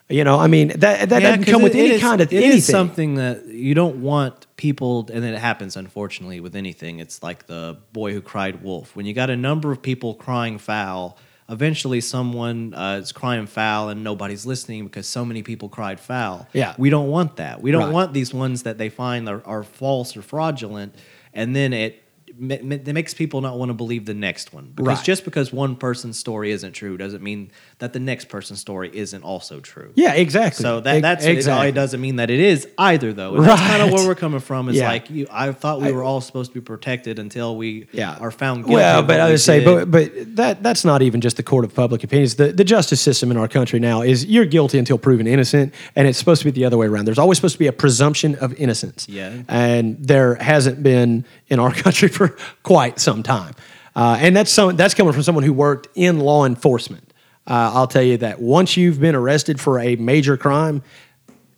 [0.09, 2.21] You know, I mean, that that Yeah, doesn't come with it- it any is- kind
[2.21, 2.59] of it anything.
[2.59, 6.99] is something that you don't want people, and it happens unfortunately with anything.
[6.99, 8.95] It's like the boy who cried wolf.
[8.97, 11.17] When you got a number of people crying foul,
[11.51, 16.47] eventually someone uh, is crying foul and nobody's listening because so many people cried foul.
[16.53, 16.75] Yeah.
[16.79, 17.61] we don't want that.
[17.61, 17.93] We don't Right.
[17.93, 20.95] want these ones that they find are, are false or fraudulent,
[21.35, 22.03] and then it.
[22.41, 25.05] It makes people not want to believe the next one because Right.
[25.05, 27.51] just because one person's story isn't true doesn't mean
[27.81, 29.91] that the next person's story isn't also true.
[29.95, 30.63] yeah, exactly.
[30.63, 31.69] So that that's exactly.
[31.69, 33.35] it doesn't mean that it is either though.
[33.37, 34.69] And that's kind of where we're coming from.
[34.71, 34.89] Is Yeah.
[34.89, 38.17] like you, I thought we were all supposed to be protected until we yeah.
[38.21, 38.75] are found guilty.
[38.77, 39.65] Well, but I we would say, did.
[39.67, 42.37] but but that that's not even just the court of public opinions.
[42.37, 46.09] The the justice system in our country now is you're guilty until proven innocent, and
[46.09, 47.05] it's supposed to be the other way around.
[47.05, 49.07] There's always supposed to be a presumption of innocence.
[49.09, 49.43] Yeah.
[49.49, 52.30] and there hasn't been in our country for
[52.63, 53.55] quite some time,
[53.97, 57.13] uh, and that's some that's coming from someone who worked in law enforcement.
[57.47, 60.83] Uh, I'll tell you that once you've been arrested for a major crime,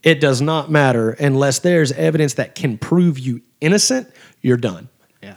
[0.02, 4.08] it does not matter unless there's evidence that can prove you innocent.
[4.40, 4.88] You're done.
[5.22, 5.37] yeah,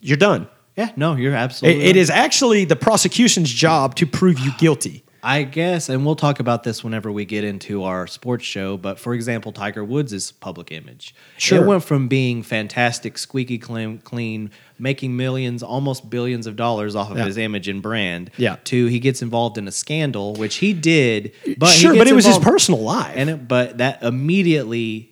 [0.00, 0.48] You're done.
[0.76, 1.82] yeah, no, you're absolutely.
[1.84, 1.96] it right.
[1.96, 5.03] is actually the prosecution's job to prove you guilty.
[5.26, 8.76] I guess, and we'll talk about this whenever we get into our sports show.
[8.76, 11.14] But for example, Tiger Woods' public image.
[11.38, 11.62] Sure.
[11.62, 17.10] It went from being fantastic, squeaky clean, clean making millions, almost billions of dollars off
[17.10, 17.24] of Yeah.
[17.24, 18.56] his image and brand, Yeah.
[18.64, 21.32] to he gets involved in a scandal, which he did.
[21.56, 23.12] But sure, but it was his personal life.
[23.16, 25.10] And it, but that immediately,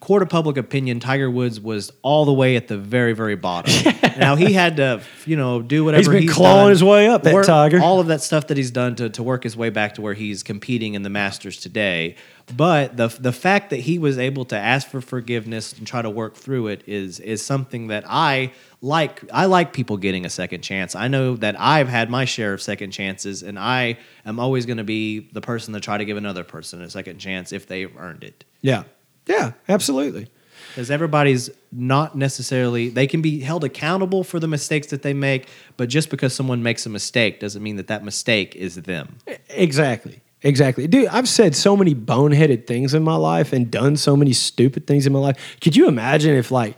[0.00, 3.72] court of public opinion, Tiger Woods was all the way at the very, very bottom.
[4.18, 7.08] now he had to, you know, do whatever he's been he's clawing done, his way
[7.08, 7.80] up, that Tiger.
[7.80, 10.14] All of that stuff that he's done to, to work his way back to where
[10.14, 12.16] he's competing in the Masters today.
[12.54, 16.10] But the the fact that he was able to ask for forgiveness and try to
[16.10, 19.22] work through it is is something that I like.
[19.32, 20.94] I like people getting a second chance.
[20.94, 24.76] I know that I've had my share of second chances, and I am always going
[24.76, 27.94] to be the person to try to give another person a second chance if they've
[27.96, 28.44] earned it.
[28.60, 28.84] yeah.
[29.26, 30.28] Yeah, absolutely.
[30.70, 35.48] because everybody's not necessarily they can be held accountable for the mistakes that they make
[35.76, 39.16] but just because someone makes a mistake doesn't mean that that mistake is them
[39.50, 40.20] Exactly.
[40.42, 40.86] Exactly.
[40.86, 44.86] Dude, I've said so many boneheaded things in my life and done so many stupid
[44.86, 45.56] things in my life.
[45.62, 46.76] Could you imagine if like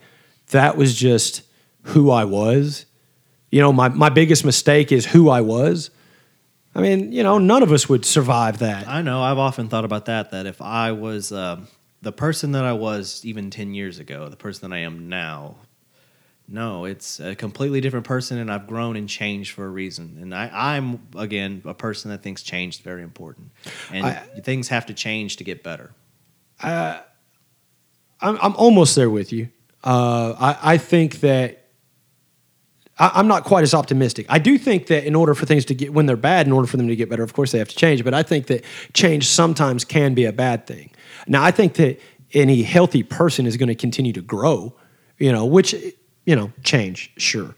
[0.51, 1.43] that was just
[1.83, 2.87] who I was?
[3.51, 5.91] You know, my, my biggest mistake is who I was.
[6.77, 8.87] I mean, you know, none of us would survive that.
[8.87, 11.67] i know i've often thought about that that if i was um,
[12.07, 15.57] the person that i was even 10 years ago the person that i am now
[16.47, 20.16] no it's a completely different person and i've grown and changed for a reason.
[20.21, 23.51] And I, i'm again a person that thinks change is very important.
[23.90, 25.90] And I- things have to change to get better.
[28.21, 29.49] I'm, I'm almost there with you.
[29.83, 31.66] Uh, I, I think that
[32.99, 34.27] I, I'm not quite as optimistic.
[34.29, 36.67] I do think that in order for things to get, when they're bad, in order
[36.67, 38.05] for them to get better, of course they have to change.
[38.05, 40.91] But I think that change sometimes can be a bad thing.
[41.27, 42.01] Now, I think that
[42.33, 44.75] any healthy person is going to continue to grow,
[45.19, 45.75] you know, which,
[46.25, 47.55] you know, change, sure.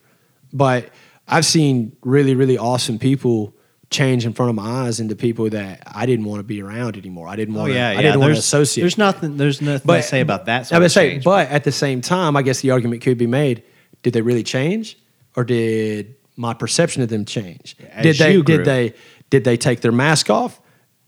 [0.53, 0.91] But
[1.27, 3.55] I've seen really, really awesome people
[3.91, 6.97] change in front of my eyes into people that I didn't want to be around
[6.97, 7.27] anymore.
[7.27, 8.83] I didn't oh want to, yeah, I didn't want to associate.
[8.83, 11.49] there's nothing there's nothing But- to say about that I sort would of say, but
[11.49, 13.63] at the same time, I guess the argument could be made:
[14.03, 14.99] Did they really change,
[15.39, 17.77] or did my perception of them change?
[17.93, 18.43] As did they?
[18.43, 18.93] Did they?
[19.31, 20.61] Did they take their mask off?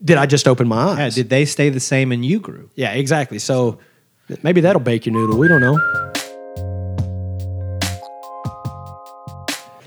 [0.03, 1.15] Did I just open my Yeah, eyes?
[1.15, 2.69] did they stay the same and you grew?
[2.75, 3.39] yeah, exactly.
[3.39, 3.79] So
[4.41, 5.37] maybe that'll bake your noodle.
[5.37, 5.77] We don't know.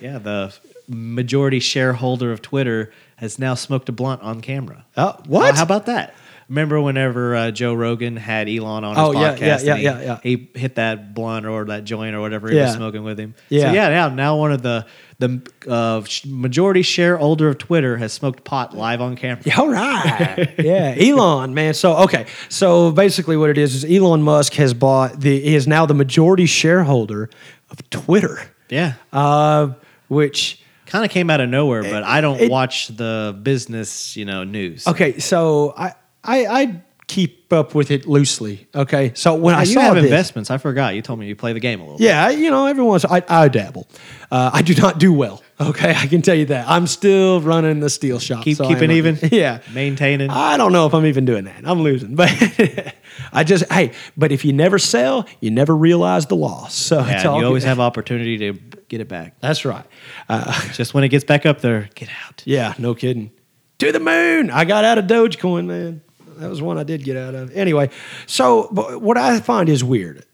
[0.01, 0.55] Yeah, the
[0.89, 4.85] majority shareholder of Twitter has now smoked a blunt on camera.
[4.99, 5.55] Oh, what?
[5.57, 6.15] How about that?
[6.49, 9.39] Remember whenever uh, Joe Rogan had Elon on his Oh, yeah, podcast?
[9.41, 10.19] yeah, and yeah, he, yeah, yeah.
[10.23, 13.35] He hit that blunt or that joint or whatever he was smoking with him.
[13.49, 13.69] Yeah.
[13.69, 14.87] So yeah, now now one of the
[15.19, 19.43] the uh, majority shareholder of Twitter has smoked pot live on camera.
[19.45, 20.55] Yeah, All right.
[20.59, 20.95] yeah.
[20.99, 21.73] Elon, man.
[21.75, 22.27] So, okay.
[22.49, 25.95] So basically, what it is is Elon Musk has bought the, he is now the
[25.95, 27.31] majority shareholder
[27.71, 28.95] of Twitter, Yeah.
[29.13, 29.69] uh,
[30.09, 34.25] which, Kind of came out of nowhere, but I don't it- watch the business, you
[34.27, 34.87] know, news.
[34.87, 35.19] okay.
[35.21, 38.67] So I, I, I keep up with it loosely.
[38.75, 39.13] Okay.
[39.15, 40.51] So when Ah, I you saw have this, investments.
[40.51, 40.95] I forgot.
[40.95, 41.99] You told me you play the game a little.
[41.99, 42.05] bit.
[42.05, 43.87] yeah, you know, every once I, I dabble.
[44.31, 45.41] Uh, I do not do well.
[45.61, 46.69] Okay, I can tell you that.
[46.69, 48.43] I'm still running the steel shop.
[48.43, 49.17] Keep so keeping even.
[49.31, 49.61] Yeah.
[49.73, 50.29] maintaining.
[50.29, 51.63] I don't know if I'm even doing that.
[51.65, 52.29] I'm losing, but
[53.33, 53.93] I just hey.
[54.17, 56.75] But if you never sell, you never realize the loss.
[56.75, 57.69] So Yeah, it's all you always good.
[57.69, 58.55] have opportunity to
[58.89, 59.39] get it back.
[59.39, 59.85] That's right.
[60.29, 62.43] Uh, Just when it gets back up there, get out.
[62.45, 63.31] yeah, no kidding.
[63.79, 64.51] To the moon.
[64.51, 66.03] I got out of Dogecoin, man.
[66.39, 67.51] That was one I did get out of.
[67.57, 67.91] Anyway,
[68.27, 70.25] so but what I find is weird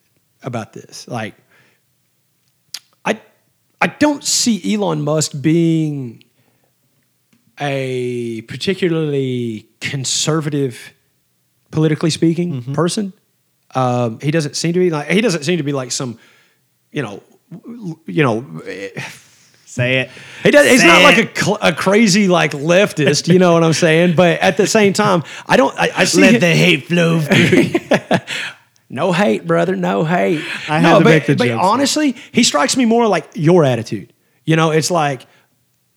[0.42, 1.34] about this, like,
[3.04, 3.20] I
[3.80, 6.24] I don't see Elon Musk being
[7.60, 10.94] a particularly conservative,
[11.70, 13.12] politically speaking, person.
[13.74, 16.18] Um, he doesn't seem to be like he doesn't seem to be like some,
[16.90, 17.22] you know,
[18.06, 18.60] you know.
[19.70, 20.10] Say it.
[20.42, 20.68] He does.
[20.68, 23.32] He's not like a, cl- a crazy like leftist.
[23.32, 24.16] You know what I'm saying?
[24.16, 25.72] But at the same time, I don't.
[25.78, 27.70] I, I see him- hate flow through.
[28.88, 29.76] no hate, brother.
[29.76, 30.42] No hate.
[30.68, 31.64] I no, had to but, make the but jokes.
[31.64, 34.12] honestly, he strikes me more like your attitude.
[34.44, 35.24] You know, it's like.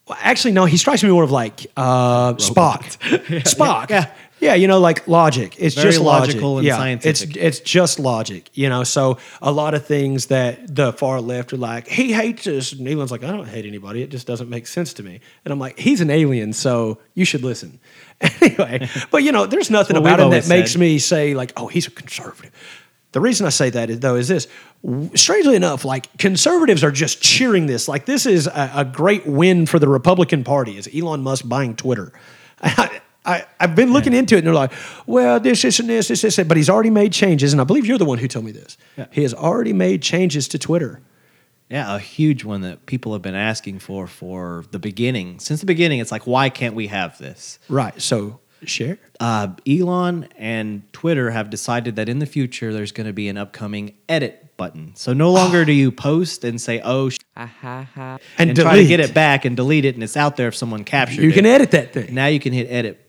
[0.08, 0.66] well, actually, no.
[0.66, 3.00] He strikes me more of like uh, Spock.
[3.44, 3.90] Spock.
[3.90, 3.96] yeah.
[3.96, 4.14] Yeah,
[4.52, 5.56] you know, like logic.
[5.58, 6.36] It's Very just logic.
[6.36, 7.36] logical and yeah, scientific.
[7.36, 8.84] It's it's just logic, you know.
[8.84, 12.88] So a lot of things that the far left are like, he hates us, and
[12.88, 14.02] Elon's like, I don't hate anybody.
[14.02, 15.20] It just doesn't make sense to me.
[15.46, 17.80] And I'm like, he's an alien, so you should listen.
[18.42, 21.68] anyway, but you know, there's nothing about him that always makes me say like, oh,
[21.68, 22.52] he's a conservative.
[23.14, 24.48] The reason I say that is though is this.
[25.16, 27.88] Strangely enough, like conservatives are just cheering this.
[27.88, 30.78] Like this is a, a great win for the Republican Party.
[30.78, 32.12] Is Elon Musk buying Twitter?
[32.62, 34.74] I, I, I've been looking into it, and they're like,
[35.06, 37.86] "Well, this, this, and this, this, this," but he's already made changes, and I believe
[37.86, 38.78] you're the one who told me this.
[39.12, 41.02] He has already made changes to Twitter.
[41.70, 45.40] yeah, a huge one that people have been asking for for the beginning.
[45.40, 47.60] Since the beginning, it's like, why can't we have this?
[47.70, 48.00] Right.
[48.02, 48.98] So share.
[49.20, 53.38] Uh, Elon and Twitter have decided that in the future there's going to be an
[53.38, 54.96] upcoming edit button.
[54.96, 57.18] So no longer do you post and say, "Oh," sh-,
[58.38, 60.56] And, and try to get it back and delete it, and it's out there if
[60.56, 61.24] someone captured it.
[61.24, 61.34] You it.
[61.34, 62.14] can edit that thing.
[62.14, 63.03] Now you can hit edit,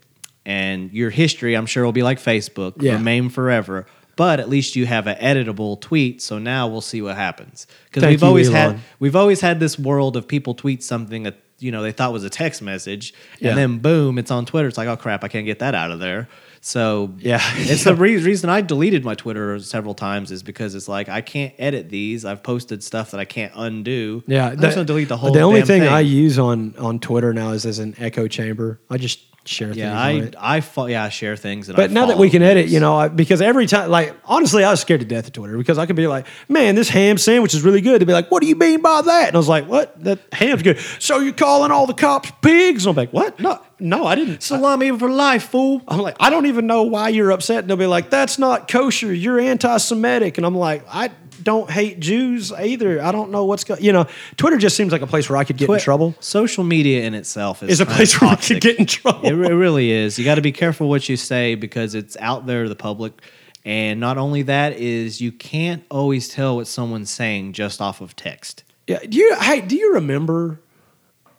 [0.46, 2.94] and your history, I'm sure, will be like Facebook, Yeah.
[2.94, 3.86] remain forever.
[4.16, 6.22] But at least you have an editable tweet.
[6.22, 7.66] So now we'll see what happens.
[7.86, 8.72] Because we've you, always Elon.
[8.74, 12.12] had we've always had this world of people tweet something that you know they thought
[12.12, 13.50] was a text message, Yeah.
[13.50, 14.68] and then boom, it's on Twitter.
[14.68, 16.28] It's like, oh crap, I can't get that out of there.
[16.60, 17.40] So Yeah.
[17.56, 21.20] it's the re- reason I deleted my Twitter several times is because it's like I
[21.20, 22.24] can't edit these.
[22.24, 24.22] I've posted stuff that I can't undo.
[24.28, 25.32] Yeah, I'm just gonna delete the whole.
[25.32, 28.78] The only thing, thing I use on on Twitter now is as an echo chamber.
[28.88, 29.78] I just share things.
[29.78, 30.56] Yeah, on I.
[30.56, 31.68] I fo- yeah I share things.
[31.68, 34.14] And But I now that we can edit, you know, I, because every time, like,
[34.24, 36.88] honestly, I was scared to death of Twitter because I could be like, man, this
[36.88, 38.00] ham sandwich is really good.
[38.00, 39.28] They'd be like, what do you mean by that?
[39.28, 40.02] And I was like, what?
[40.04, 40.78] That ham's good.
[40.98, 42.86] So you're calling all the cops pigs?
[42.86, 43.38] And I'm like, what?
[43.40, 44.42] No, no, I didn't.
[44.42, 45.82] salami for life, fool.
[45.88, 47.58] I'm like, I don't even know why you're upset.
[47.60, 49.12] And they'll be like, that's not kosher.
[49.12, 50.38] You're anti Semitic.
[50.38, 51.10] And I'm like, I
[51.42, 53.02] don't hate Jews either.
[53.02, 54.06] I don't know what's going You know,
[54.36, 56.14] Twitter just seems like a place where I could get in trouble.
[56.20, 59.26] Social media in itself is, Is a place where I could get in trouble.
[59.26, 60.18] It, it really is.
[60.18, 63.20] You got to be careful what you say because it's out there to the public.
[63.64, 68.14] And not only that is you can't always tell what someone's saying just off of
[68.14, 68.64] text.
[68.86, 68.98] Yeah.
[68.98, 70.60] Do you hey, do you remember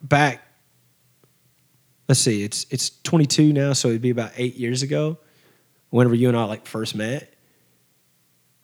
[0.02, 0.42] back
[2.08, 5.18] let's see, it's it's 22 now, so it'd be about eight years ago,
[5.90, 7.34] whenever you and I like first met.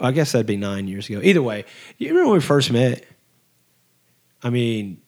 [0.02, 1.22] I guess that'd be nine years ago.
[1.24, 1.66] Either way,
[1.98, 3.06] you remember when we first met?
[4.44, 5.02] I mean,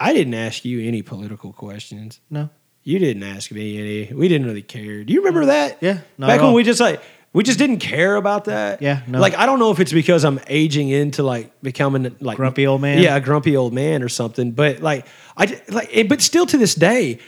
[0.00, 2.20] I didn't ask you any political questions.
[2.30, 2.50] No.
[2.82, 4.14] You didn't ask me any.
[4.14, 5.04] We didn't really care.
[5.04, 5.78] Do you remember that?
[5.80, 7.02] Yeah, Back when we just like
[7.34, 8.80] we just didn't care about that.
[8.80, 9.20] Yeah, no.
[9.20, 12.80] Like I don't know if it's because I'm aging into like becoming like Grumpy old
[12.80, 13.02] man?
[13.02, 14.52] Yeah, a grumpy old man or something.
[14.52, 15.06] But like
[15.36, 17.18] I like, but still to this day.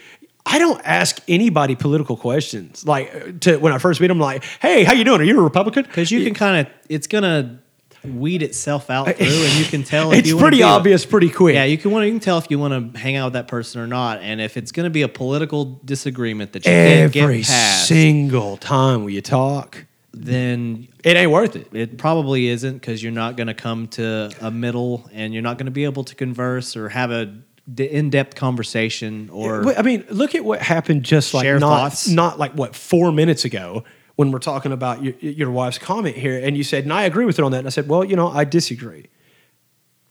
[0.45, 2.85] I don't ask anybody political questions.
[2.85, 5.21] Like uh, to when I first meet them, like, "Hey, how you doing?
[5.21, 7.59] Are you a Republican?" Because you can kind of, it's going to
[8.03, 11.55] weed itself out through and you can tell if it's you pretty obvious, pretty quick.
[11.55, 13.47] Yeah, you can want you can tell if you want to hang out with that
[13.47, 17.15] person or not, and if it's going to be a political disagreement that you can't
[17.15, 21.67] Every get past, single time we talk, then it ain't worth it.
[21.73, 25.57] it probably isn't because you're not going to come to a middle, and you're not
[25.57, 27.33] going to be able to converse or have a
[27.71, 32.07] d- in-depth conversation or I mean, look at what happened just like Share not thoughts.
[32.07, 33.83] not like what four minutes ago
[34.15, 37.25] when we're talking about your, your wife's comment here, and you said, "And I agree
[37.25, 39.07] with her on that." And I said, "Well, you know, I disagree."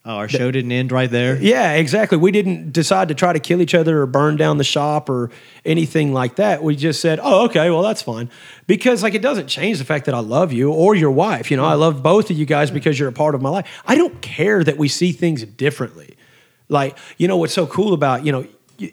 [0.04, 1.36] oh, our show didn't end right there.
[1.40, 2.18] Yeah, exactly.
[2.18, 5.30] We didn't decide to try to kill each other or burn down the shop or
[5.64, 6.62] anything like that.
[6.62, 8.30] We just said, "Oh, okay, well, that's fine,"
[8.66, 11.50] because like it doesn't change the fact that I love you or your wife.
[11.50, 13.82] You know, I love both of you guys because you're a part of my life.
[13.86, 16.16] I don't care that we see things differently.
[16.70, 18.46] Like, you know, what's so cool about you know.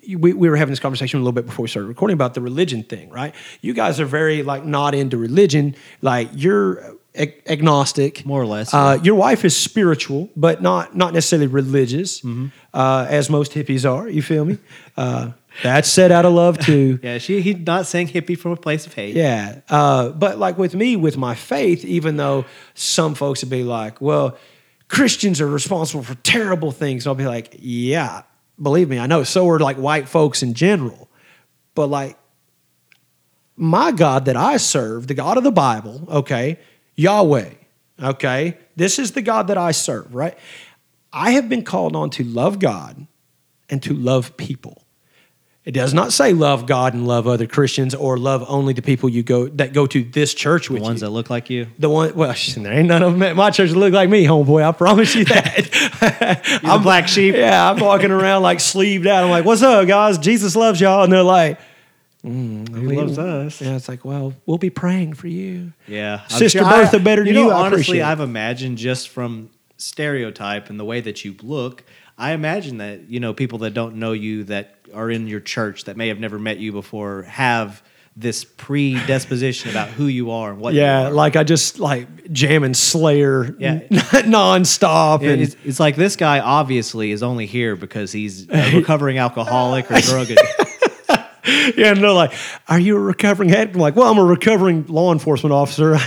[0.06, 2.42] We, we were having this conversation a little bit before we started recording about the
[2.42, 3.34] religion thing, right?
[3.62, 5.76] You guys are very like not into religion.
[6.02, 11.14] Like you're ag- agnostic, More or less, Uh, your wife is spiritual, but not not
[11.14, 12.48] necessarily religious, Mm-hmm.
[12.74, 14.10] uh, as most hippies are.
[14.10, 14.58] You feel me?
[14.98, 15.32] Uh,
[15.64, 17.00] that's said out of love too.
[17.02, 19.16] Yeah, she he's not saying hippie from a place of hate.
[19.16, 23.64] Yeah, uh, but like with me, with my faith, even though some folks would be
[23.64, 24.36] like, "Well,
[24.88, 28.24] Christians are responsible for terrible things," I'll be like, "Yeah,
[28.62, 31.10] believe me, I know." So are like white folks in general,
[31.76, 32.18] but like
[33.56, 36.60] my God that I serve, the God of the Bible, okay,
[36.96, 37.50] Yahweh,
[38.02, 40.38] okay, this is the God that I serve, right?
[41.12, 43.08] I have been called on to love God
[43.70, 44.84] and to love people.
[45.68, 49.10] It does not say love God and love other Christians or love only the people
[49.10, 51.08] you go that go to this church with The ones you.
[51.08, 51.68] that look like you.
[51.78, 54.24] the one, well, there ain't none of them at my church that look like me,
[54.26, 54.64] homeboy.
[54.64, 55.68] I promise you that.
[56.64, 57.36] The black sheep.
[57.36, 59.26] Yeah, I'm walking around like sleeved out.
[59.26, 60.18] I'm like, "What's up, guys?
[60.18, 61.60] Jesus loves y'all," and they're like,
[62.24, 63.60] mm, He loves us.
[63.60, 65.74] Yeah, it's like, well, we'll be praying for you.
[65.86, 67.42] Yeah, Sister Bertha better than you.
[67.42, 68.02] Know, you, honestly.
[68.02, 71.84] I've imagined just from stereotype and the way that you look.
[72.18, 75.84] I imagine that you know people that don't know you that are in your church
[75.86, 77.84] that may have never met you before have
[78.16, 80.74] this predisposition about who you are and what.
[80.74, 80.84] you are.
[80.84, 83.82] Yeah, like I just like jamming Slayer, Yeah.
[83.92, 88.72] nonstop, Yeah, and It's, it's like this guy obviously is only here because he's a
[88.76, 90.74] recovering alcoholic or drug addict.
[91.78, 92.34] yeah, and they're like,
[92.68, 95.98] "Are you a recovering addict?" I'm like, "Well, I'm a recovering law enforcement officer."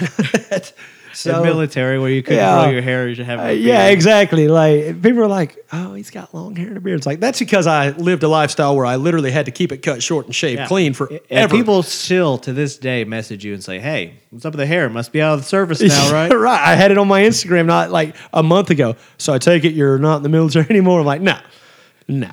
[1.25, 2.63] The military where you couldn't Yeah.
[2.65, 3.41] grow your hair, you should have.
[3.41, 4.49] Uh, yeah, exactly.
[4.49, 7.39] Like people are like, "Oh, he's got long hair and a beard." It's like that's
[7.39, 10.35] because I lived a lifestyle where I literally had to keep it cut short and
[10.35, 10.67] shaved Yeah.
[10.67, 14.53] clean for And people still to this day message you and say, "Hey, what's up
[14.53, 14.87] with the hair?
[14.87, 16.61] It must be out of the service now, right?" right.
[16.69, 18.97] I had it on my Instagram not like a month ago.
[19.19, 21.01] So I take it you're not in the military anymore.
[21.01, 21.37] I'm like, no,
[22.09, 22.31] no.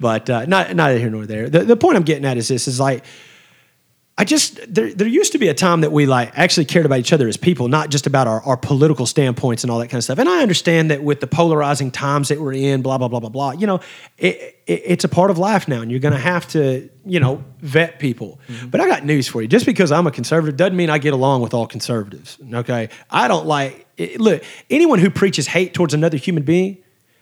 [0.00, 1.48] But uh, not neither here nor there.
[1.48, 3.04] The, the point I'm getting at is this: is like.
[4.18, 6.98] I just there there used to be a time that we like actually cared about
[6.98, 9.98] each other as people, not just about our, our political standpoints and all that kind
[9.98, 10.18] of stuff.
[10.18, 13.30] And I understand that with the polarizing times that we're in, blah blah blah blah
[13.30, 13.52] blah.
[13.52, 13.80] You know,
[14.18, 17.20] it, it, it's a part of life now, and you're going to have to you
[17.20, 18.38] know vet people.
[18.48, 18.68] Mm-hmm.
[18.68, 21.14] But I got news for you: just because I'm a conservative doesn't mean I get
[21.14, 22.38] along with all conservatives.
[22.52, 26.78] Okay, I don't like it, look anyone who preaches hate towards another human being.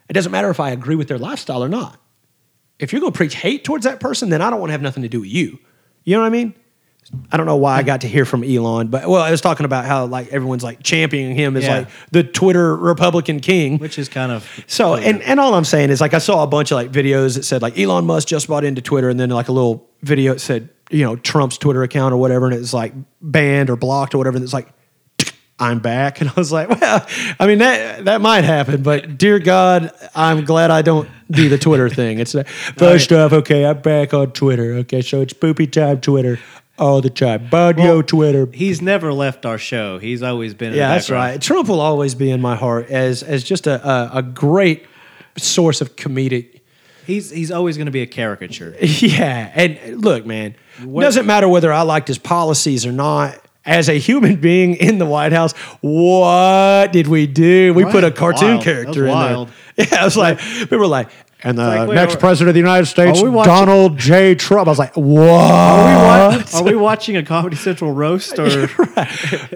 [0.09, 2.01] It doesn't matter if I agree with their lifestyle or not
[2.81, 4.83] if you're going to preach hate towards that person, then I don't want to have
[4.83, 5.59] nothing to do with you.
[6.05, 6.55] You know what I mean?
[7.33, 9.67] I don't know why I got to hear from Elon, but well, I was talking
[9.67, 11.79] about how like everyone's like championing him as Yeah.
[11.79, 13.79] like the Twitter Republican king.
[13.79, 16.47] Which is kind of So, and, and all I'm saying is like I saw a
[16.47, 19.31] bunch of like videos that said like Elon Musk just bought into Twitter, and then
[19.31, 22.73] like a little video that said you know Trump's Twitter account or whatever, and it's
[22.73, 24.37] like banned or blocked or whatever.
[24.37, 24.69] And it's like
[25.59, 27.07] I'm back, and I was like, well,
[27.41, 31.59] I mean that that might happen, but dear God, I'm glad I don't do the
[31.59, 32.21] Twitter thing.
[32.21, 32.45] It's uh,
[32.77, 34.75] first off, okay, I'm back on Twitter.
[34.75, 36.39] Okay, so it's poopy time Twitter
[36.79, 37.49] all the time.
[37.49, 38.49] Badio Well, Twitter.
[38.53, 39.99] He's never left our show.
[39.99, 40.73] He's always been.
[40.73, 41.41] In Yeah, that's right.
[41.41, 44.87] Trump will always be in my heart as as just a a, a great
[45.37, 46.61] source of comedic.
[47.07, 48.75] He's he's always going to be a caricature.
[48.81, 53.37] Yeah, and look, man, doesn't matter whether I liked his policies or not.
[53.63, 55.53] As a human being in the White House,
[55.83, 57.75] what did we do?
[57.75, 58.65] We put a cartoon Wild.
[58.65, 59.49] character That was in wild.
[59.77, 59.87] there.
[59.93, 60.41] Yeah, I was like,
[60.71, 61.09] we were like,
[61.43, 64.35] and the uh, like, wait, next are- president of the United States, watching- Donald J.
[64.35, 64.67] Trump.
[64.69, 65.27] I was like, what?
[65.29, 68.69] Are we, are we watching a Comedy Central roast or?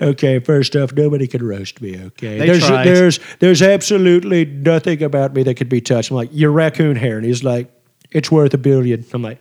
[0.02, 2.00] okay, first off, nobody can roast me.
[2.06, 2.84] Okay, They there's tried.
[2.86, 6.10] there's there's absolutely nothing about me that could be touched.
[6.10, 7.70] I'm like your raccoon hair, and he's like,
[8.10, 9.04] it's worth a billion.
[9.12, 9.38] I'm like,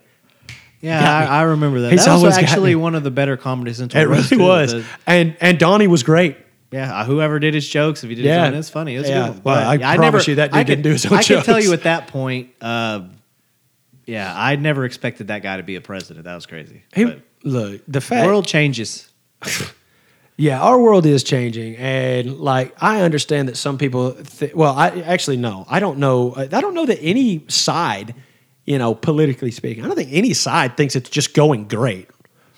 [0.80, 1.92] Yeah, I, I remember that.
[1.92, 4.02] He's that was actually one of the better Comedy Central.
[4.02, 6.36] it roasts, really was, The- and and Donnie was great.
[6.74, 8.46] Yeah, whoever did his jokes, if he did Yeah.
[8.46, 8.96] his own, it's funny.
[8.96, 9.28] It was Yeah.
[9.30, 11.42] Well, But I yeah, promise you that dude I didn't do his own I can
[11.44, 12.50] tell you at that point.
[12.60, 13.02] Uh,
[14.06, 16.24] yeah, I never expected that guy to be a president.
[16.24, 16.82] That was crazy.
[16.94, 19.08] He, But look, the fact, world changes.
[20.36, 24.88] yeah, our world is changing, and like I understand that some people, th- well, I
[25.02, 28.14] actually no, I don't know, I don't know that any side,
[28.64, 32.08] you know, politically speaking, I don't think any side thinks it's just going great.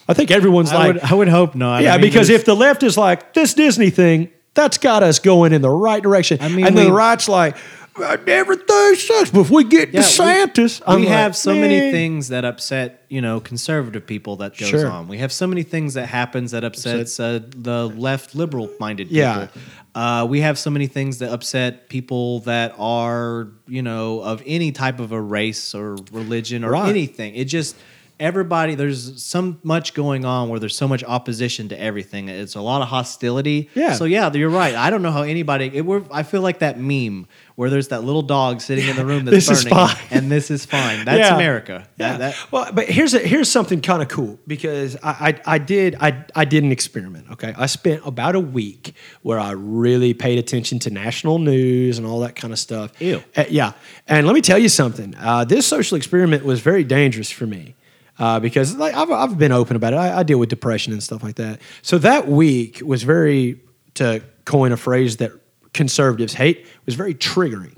[0.09, 1.83] I think everyone's I like, would, I would hope not.
[1.83, 5.19] Yeah, I mean, because if the left is like this Disney thing, that's got us
[5.19, 6.39] going in the right direction.
[6.41, 7.57] I mean, and we- the right's like
[8.01, 9.31] "Uh, everything sucks.
[9.31, 12.45] But if we get Yeah, we- DeSantis, I'm we like, have so many things that
[12.45, 14.89] upset you know conservative people that goes Sure.
[14.91, 19.07] on we have so many things that happens that upsets uh, the left liberal minded
[19.09, 19.47] people Yeah.
[19.95, 24.73] uh, we have so many things that upset people that are you know of any
[24.73, 26.89] type of a race or religion or Right.
[26.89, 27.77] anything it just
[28.19, 32.61] everybody there's so much going on where there's so much opposition to everything it's a
[32.61, 33.93] lot of hostility Yeah.
[33.95, 36.79] so yeah you're right i don't know how anybody it, we're, i feel like that
[36.81, 40.07] meme where there's that little dog sitting in the room that's This is burning fine.
[40.11, 41.05] and this is fine.
[41.07, 41.35] That's Yeah.
[41.37, 41.89] America.
[41.99, 42.19] Yeah.
[42.19, 45.59] That- that- well, but here's a, here's something kind of cool because I, I I
[45.59, 47.31] did I I did an experiment.
[47.33, 52.07] Okay, I spent about a week where I really paid attention to national news and
[52.07, 52.93] all that kind of stuff.
[53.01, 53.23] Ew.
[53.35, 53.73] Uh, yeah,
[54.07, 55.15] and let me tell you something.
[55.19, 57.75] Uh, this social experiment was very dangerous for me.
[58.19, 59.97] Uh, because like I've, I've been open about it.
[59.97, 61.61] I, I deal with depression and stuff like that.
[61.83, 63.61] So that week was very,
[63.95, 65.33] to coin a phrase that
[65.75, 67.73] conservatives hate, was very triggering.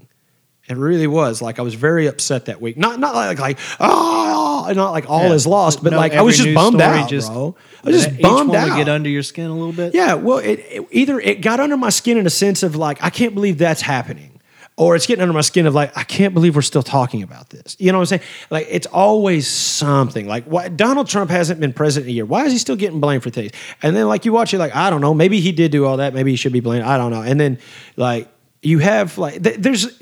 [0.68, 1.41] It really was.
[1.41, 2.76] Like I was very upset that week.
[2.76, 5.32] Not not like like oh, not like all Yeah.
[5.32, 7.57] is lost, but No, like I was just bummed out, just- bro.
[7.82, 8.76] I was just bummed out.
[8.76, 9.95] get under your skin a little bit.
[9.95, 13.03] Yeah, well, it, it- either it got under my skin in a sense of like
[13.03, 14.38] I can't believe that's happening,
[14.78, 17.50] or it's getting under my skin of like I can't believe we're still talking about
[17.50, 17.76] this.
[17.80, 18.22] You know what I'm saying?
[18.48, 20.28] Like it's always something.
[20.28, 22.24] Like why Donald Trump hasn't been president a year.
[22.24, 23.50] Why is he still getting blamed for things?
[23.82, 25.12] And then like you watch it, like I don't know.
[25.14, 26.14] Maybe he did do all that.
[26.14, 26.84] Maybe he should be blamed.
[26.84, 27.22] I don't know.
[27.22, 27.58] And then
[27.96, 28.28] like
[28.62, 30.00] you have like th- there's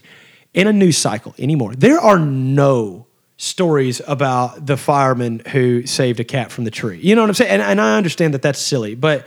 [0.52, 1.74] in a news cycle anymore.
[1.74, 3.06] There are no
[3.38, 6.98] stories about the fireman who saved a cat from the tree.
[6.98, 7.50] You know what I'm saying?
[7.50, 9.26] And, and I understand that that's silly, but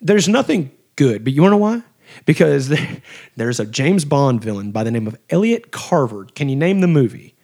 [0.00, 1.24] there's nothing good.
[1.24, 1.82] But you want to know why?
[2.26, 2.74] Because
[3.36, 6.24] there's a James Bond villain by the name of Elliot Carver.
[6.24, 7.34] Can you name the movie?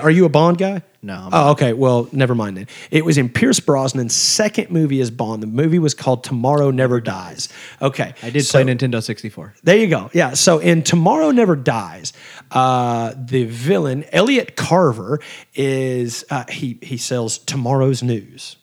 [0.00, 0.82] Are you a Bond guy?
[1.00, 1.72] No, I'm oh, okay.
[1.72, 2.66] Well, never mind then.
[2.90, 5.42] It was in Pierce Brosnan's second movie as Bond.
[5.42, 7.48] The movie was called Tomorrow Never Dies.
[7.80, 8.12] Okay.
[8.22, 9.54] I did so- play Nintendo 64.
[9.62, 10.10] there you go.
[10.12, 10.34] Yeah.
[10.34, 12.12] So in Tomorrow Never Dies,
[12.50, 15.20] uh, the villain Elliot Carver
[15.54, 18.56] is uh, he he sells tomorrow's news.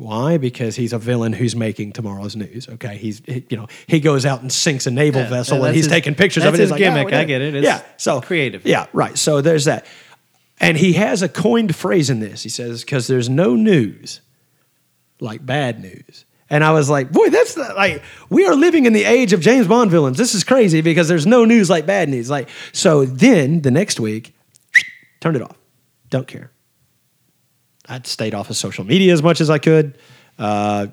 [0.00, 0.38] Why?
[0.38, 2.68] Because he's a villain who's making tomorrow's news.
[2.68, 5.74] Okay, he's he- you know he goes out and sinks a naval Yeah, vessel and
[5.74, 6.60] he's his- taking pictures of it.
[6.60, 7.12] It's his like, gimmick.
[7.12, 7.56] I get it.
[7.56, 8.64] It's yeah, so creative.
[8.64, 9.18] Yeah, right.
[9.18, 9.86] So there's that,
[10.60, 12.44] and he has a coined phrase in this.
[12.44, 14.20] He says, "Because there's no news
[15.20, 18.92] like bad news." And I was like, boy, that's the, like we are living in
[18.92, 20.16] the age of James Bond villains.
[20.16, 22.30] This is crazy because there's no news like bad news.
[22.30, 24.32] Like so, then the next week,
[25.20, 25.58] turned it off.
[26.08, 26.52] Don't care.
[27.88, 29.96] I stayed off of social media as much as I could.
[30.38, 30.88] Uh,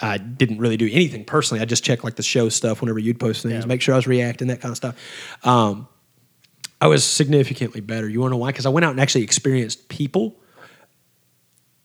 [0.00, 1.60] I didn't really do anything personally.
[1.62, 3.64] I just checked like the show stuff whenever you'd post things, Yeah.
[3.66, 4.94] make sure I was reacting, that kind of stuff.
[5.42, 5.88] Um,
[6.80, 8.08] I was significantly better.
[8.08, 8.50] You want to know why?
[8.50, 10.36] Because I went out and actually experienced people.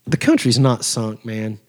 [0.06, 1.60] The country's not sunk, man.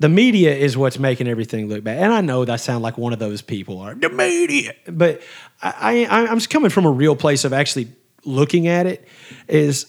[0.00, 1.98] The media is what's making everything look bad.
[2.02, 5.22] And I know that I sound like one of those people are the media, but
[5.62, 7.88] I, I, I'm just coming from a real place of actually
[8.24, 9.06] looking at it.
[9.46, 9.86] Is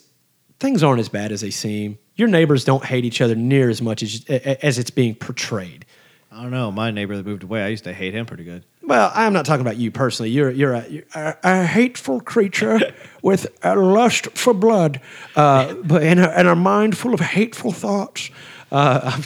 [0.59, 1.97] things aren't as bad as they seem.
[2.15, 5.85] Your neighbors don't hate each other near as much as as it's being portrayed.
[6.31, 6.71] I don't know.
[6.71, 8.65] My neighbor that moved away, I used to hate him pretty good.
[8.83, 10.29] Well, I'm not talking about you personally.
[10.31, 12.79] You're you're a, you're a, a hateful creature
[13.21, 15.01] with a lust for blood,
[15.35, 18.29] uh, but and a, and a mind full of hateful thoughts.
[18.71, 19.21] Uh,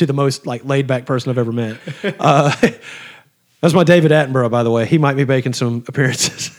[0.00, 1.78] to the most like laid back person I've ever met.
[2.18, 2.54] Uh,
[3.60, 4.86] that's my David Attenborough, by the way.
[4.86, 6.50] He might be making some appearances.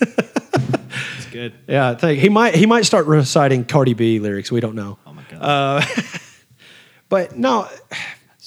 [1.41, 1.53] Good.
[1.67, 4.51] yeah, I think he might he might start reciting Cardi B lyrics.
[4.51, 4.99] We don't know.
[5.07, 5.41] Oh my god.
[5.41, 5.85] Uh,
[7.09, 7.67] but no,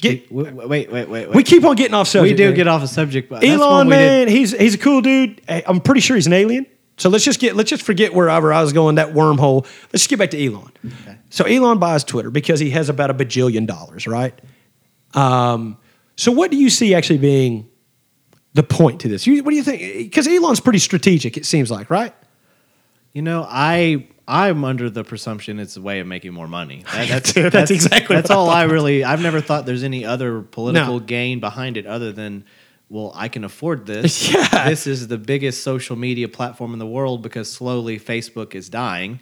[0.00, 1.30] get, wait, wait, wait, wait.
[1.30, 2.32] we keep on getting off subject.
[2.32, 2.54] we do man.
[2.54, 5.42] get off the subject, but Elon, did- man, he's he's a cool dude.
[5.48, 6.66] I'm pretty sure he's an alien.
[6.96, 9.64] So let's just get let's just forget wherever I was going that wormhole.
[9.92, 10.70] Let's just get back to Elon.
[11.30, 14.40] So Elon buys Twitter because he has about a bajillion dollars, right?
[15.14, 15.78] Um,
[16.14, 17.68] so what do you see actually being
[18.52, 19.26] the point to this?
[19.26, 19.80] You, what do you think?
[19.80, 22.14] Because Elon's pretty strategic, it seems like, right?
[23.14, 26.84] You know, I I'm under the presumption it's a way of making more money.
[26.92, 29.04] That- that's, That's exactly that's what I all I really.
[29.04, 31.00] I've never thought there's any other political No.
[31.00, 32.44] gain behind it other than.
[32.90, 34.30] Well, I can afford this.
[34.34, 34.68] Yeah.
[34.68, 39.20] This is the biggest social media platform in the world because slowly Facebook is dying.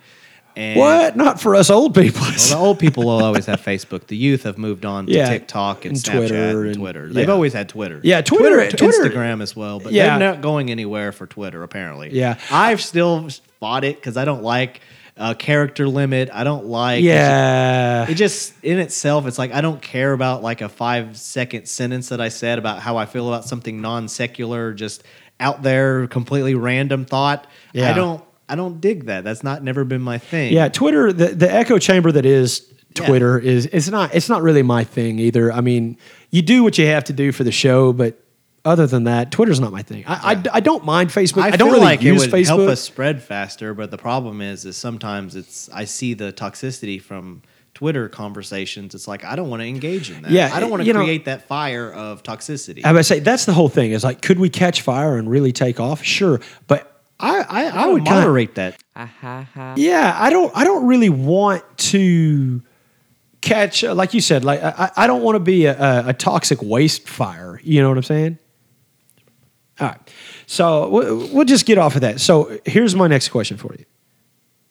[0.56, 1.16] And What?
[1.16, 2.20] Not for us old people.
[2.22, 4.08] Well, the old people will always have Facebook.
[4.08, 7.08] The youth have moved on to Yeah, TikTok and, and Snapchat Twitter and and- Twitter.
[7.12, 7.32] They've yeah.
[7.32, 8.00] always had Twitter.
[8.02, 10.18] Yeah, Twitter- Twitter- Instagram as well, but Yeah.
[10.18, 12.10] they're not going anywhere for Twitter apparently.
[12.12, 12.38] Yeah.
[12.50, 13.28] I've still
[13.62, 14.80] fought it because I don't like
[15.16, 16.30] uh, character limit.
[16.32, 18.08] I don't like yeah.
[18.10, 22.08] It just in itself, it's like I don't care about like a five second sentence
[22.08, 25.04] that I said about how I feel about something non secular, just
[25.38, 27.46] out there, completely random thought.
[27.72, 27.90] Yeah.
[27.90, 28.24] I don't.
[28.48, 29.22] I don't dig that.
[29.22, 30.52] That's not never been my thing.
[30.52, 32.66] Yeah, Twitter, the, the echo chamber that is
[32.98, 33.06] Yeah.
[33.06, 35.52] Twitter is it's not it's not really my thing either.
[35.52, 35.96] I mean,
[36.30, 38.18] you do what you have to do for the show, but
[38.64, 40.04] other than that, Twitter's not my thing.
[40.06, 41.42] I, I, I don't mind Facebook.
[41.42, 42.46] I, I, don't feel really like use it would Facebook.
[42.46, 47.00] help us spread faster, but the problem is, is sometimes it's I see the toxicity
[47.02, 47.42] from
[47.74, 48.94] Twitter conversations.
[48.94, 50.30] It's like I don't want to engage in that.
[50.30, 52.84] Yeah, I don't want to you know- create that fire of toxicity.
[52.84, 53.92] I would say that's the whole thing.
[53.92, 56.04] Is like, could we catch fire and really take off?
[56.04, 58.80] Sure, but I I, I would kind of moderate that.
[59.76, 60.56] Yeah, I don't.
[60.56, 62.62] I don't really want to
[63.40, 66.12] catch, uh, like you said, like I, I don't want to be a, a, a
[66.14, 67.60] toxic waste fire.
[67.62, 68.38] You know what I'm saying?
[69.80, 69.98] All right.
[70.46, 72.20] So we'll, we'll just get off of that.
[72.20, 73.84] So here's my next question for you: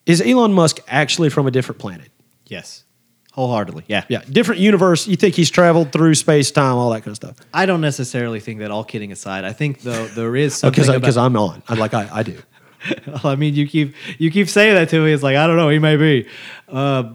[0.05, 2.09] Is Elon Musk actually from a different planet?
[2.45, 2.83] Yes,
[3.33, 3.85] wholeheartedly.
[3.87, 5.07] Yeah, Yeah, different universe.
[5.07, 7.37] You think he's traveled through space, time, all that kind of stuff?
[7.53, 8.71] I don't necessarily think that.
[8.71, 11.63] All kidding aside, I think though there is something Because about- because I'm on.
[11.67, 12.37] I'm like I, I do.
[13.23, 15.11] I mean, you keep you keep saying that to me.
[15.13, 15.69] It's like I don't know.
[15.69, 16.27] He may be.
[16.67, 17.13] Uh,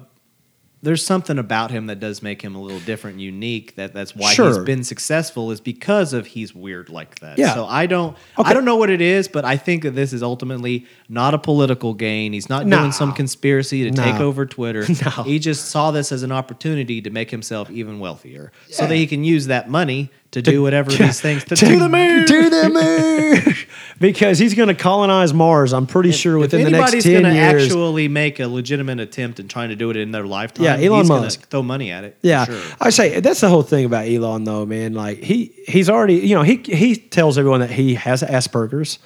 [0.87, 3.75] there's something about him that does make him a little different, unique.
[3.75, 7.37] That that's why he's been successful is because of he's weird like that.
[7.39, 7.53] Yeah.
[7.55, 8.49] So I don't Okay.
[8.49, 11.39] I don't know what it is, but I think that this is ultimately not a
[11.39, 12.33] political gain.
[12.33, 12.79] He's not No.
[12.79, 14.87] doing some conspiracy to take over Twitter.
[15.05, 15.23] No.
[15.25, 19.07] He just saw this as an opportunity to make himself even wealthier, so that he
[19.07, 20.11] can use that money
[20.43, 22.27] to, do whatever these things to, to the moon.
[22.27, 23.55] To the moon.
[24.01, 25.73] because he's going to colonize Mars.
[25.73, 27.65] I'm pretty sure within if the next anybody's ten gonna years.
[27.65, 31.01] actually make a legitimate attempt in trying to do it in their lifetime, Yeah, Elon
[31.01, 31.49] he's Musk.
[31.49, 32.17] throw money at it.
[32.23, 32.61] Yeah, sure.
[32.81, 34.93] I say that's the whole thing about Elon, though, man.
[34.95, 38.99] Like he he's already, you know, he he tells everyone that he has Asperger's,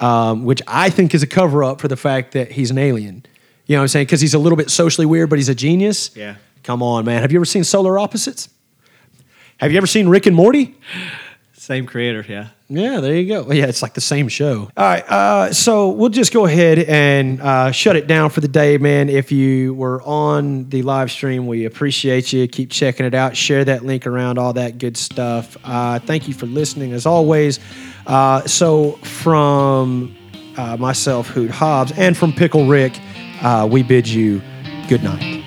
[0.00, 3.24] um, which I think is a cover up for the fact that he's an alien.
[3.66, 4.06] You know what I'm saying?
[4.06, 6.10] Because he's a little bit socially weird, but he's a genius.
[6.16, 6.36] Yeah.
[6.62, 7.20] Come on, man.
[7.22, 8.48] Have you ever seen Solar Opposites?
[9.58, 10.76] Have you ever seen Rick and Morty?
[11.52, 12.48] Same creator, yeah.
[12.68, 13.42] Yeah, there you go.
[13.42, 14.70] Well, yeah, it's like the same show.
[14.76, 18.48] All right, uh, so we'll just go ahead and uh, shut it down for the
[18.48, 19.08] day, man.
[19.08, 22.46] If you were on the live stream, we appreciate you.
[22.46, 23.36] Keep checking it out.
[23.36, 25.56] Share that link around, all that good stuff.
[25.64, 27.58] Uh, thank you for listening, as always.
[28.06, 30.16] Uh, so, from
[30.56, 32.98] uh, myself, Hoot Hobbs, and from Pickle Rick,
[33.42, 34.40] uh, we bid you
[34.88, 35.37] good night.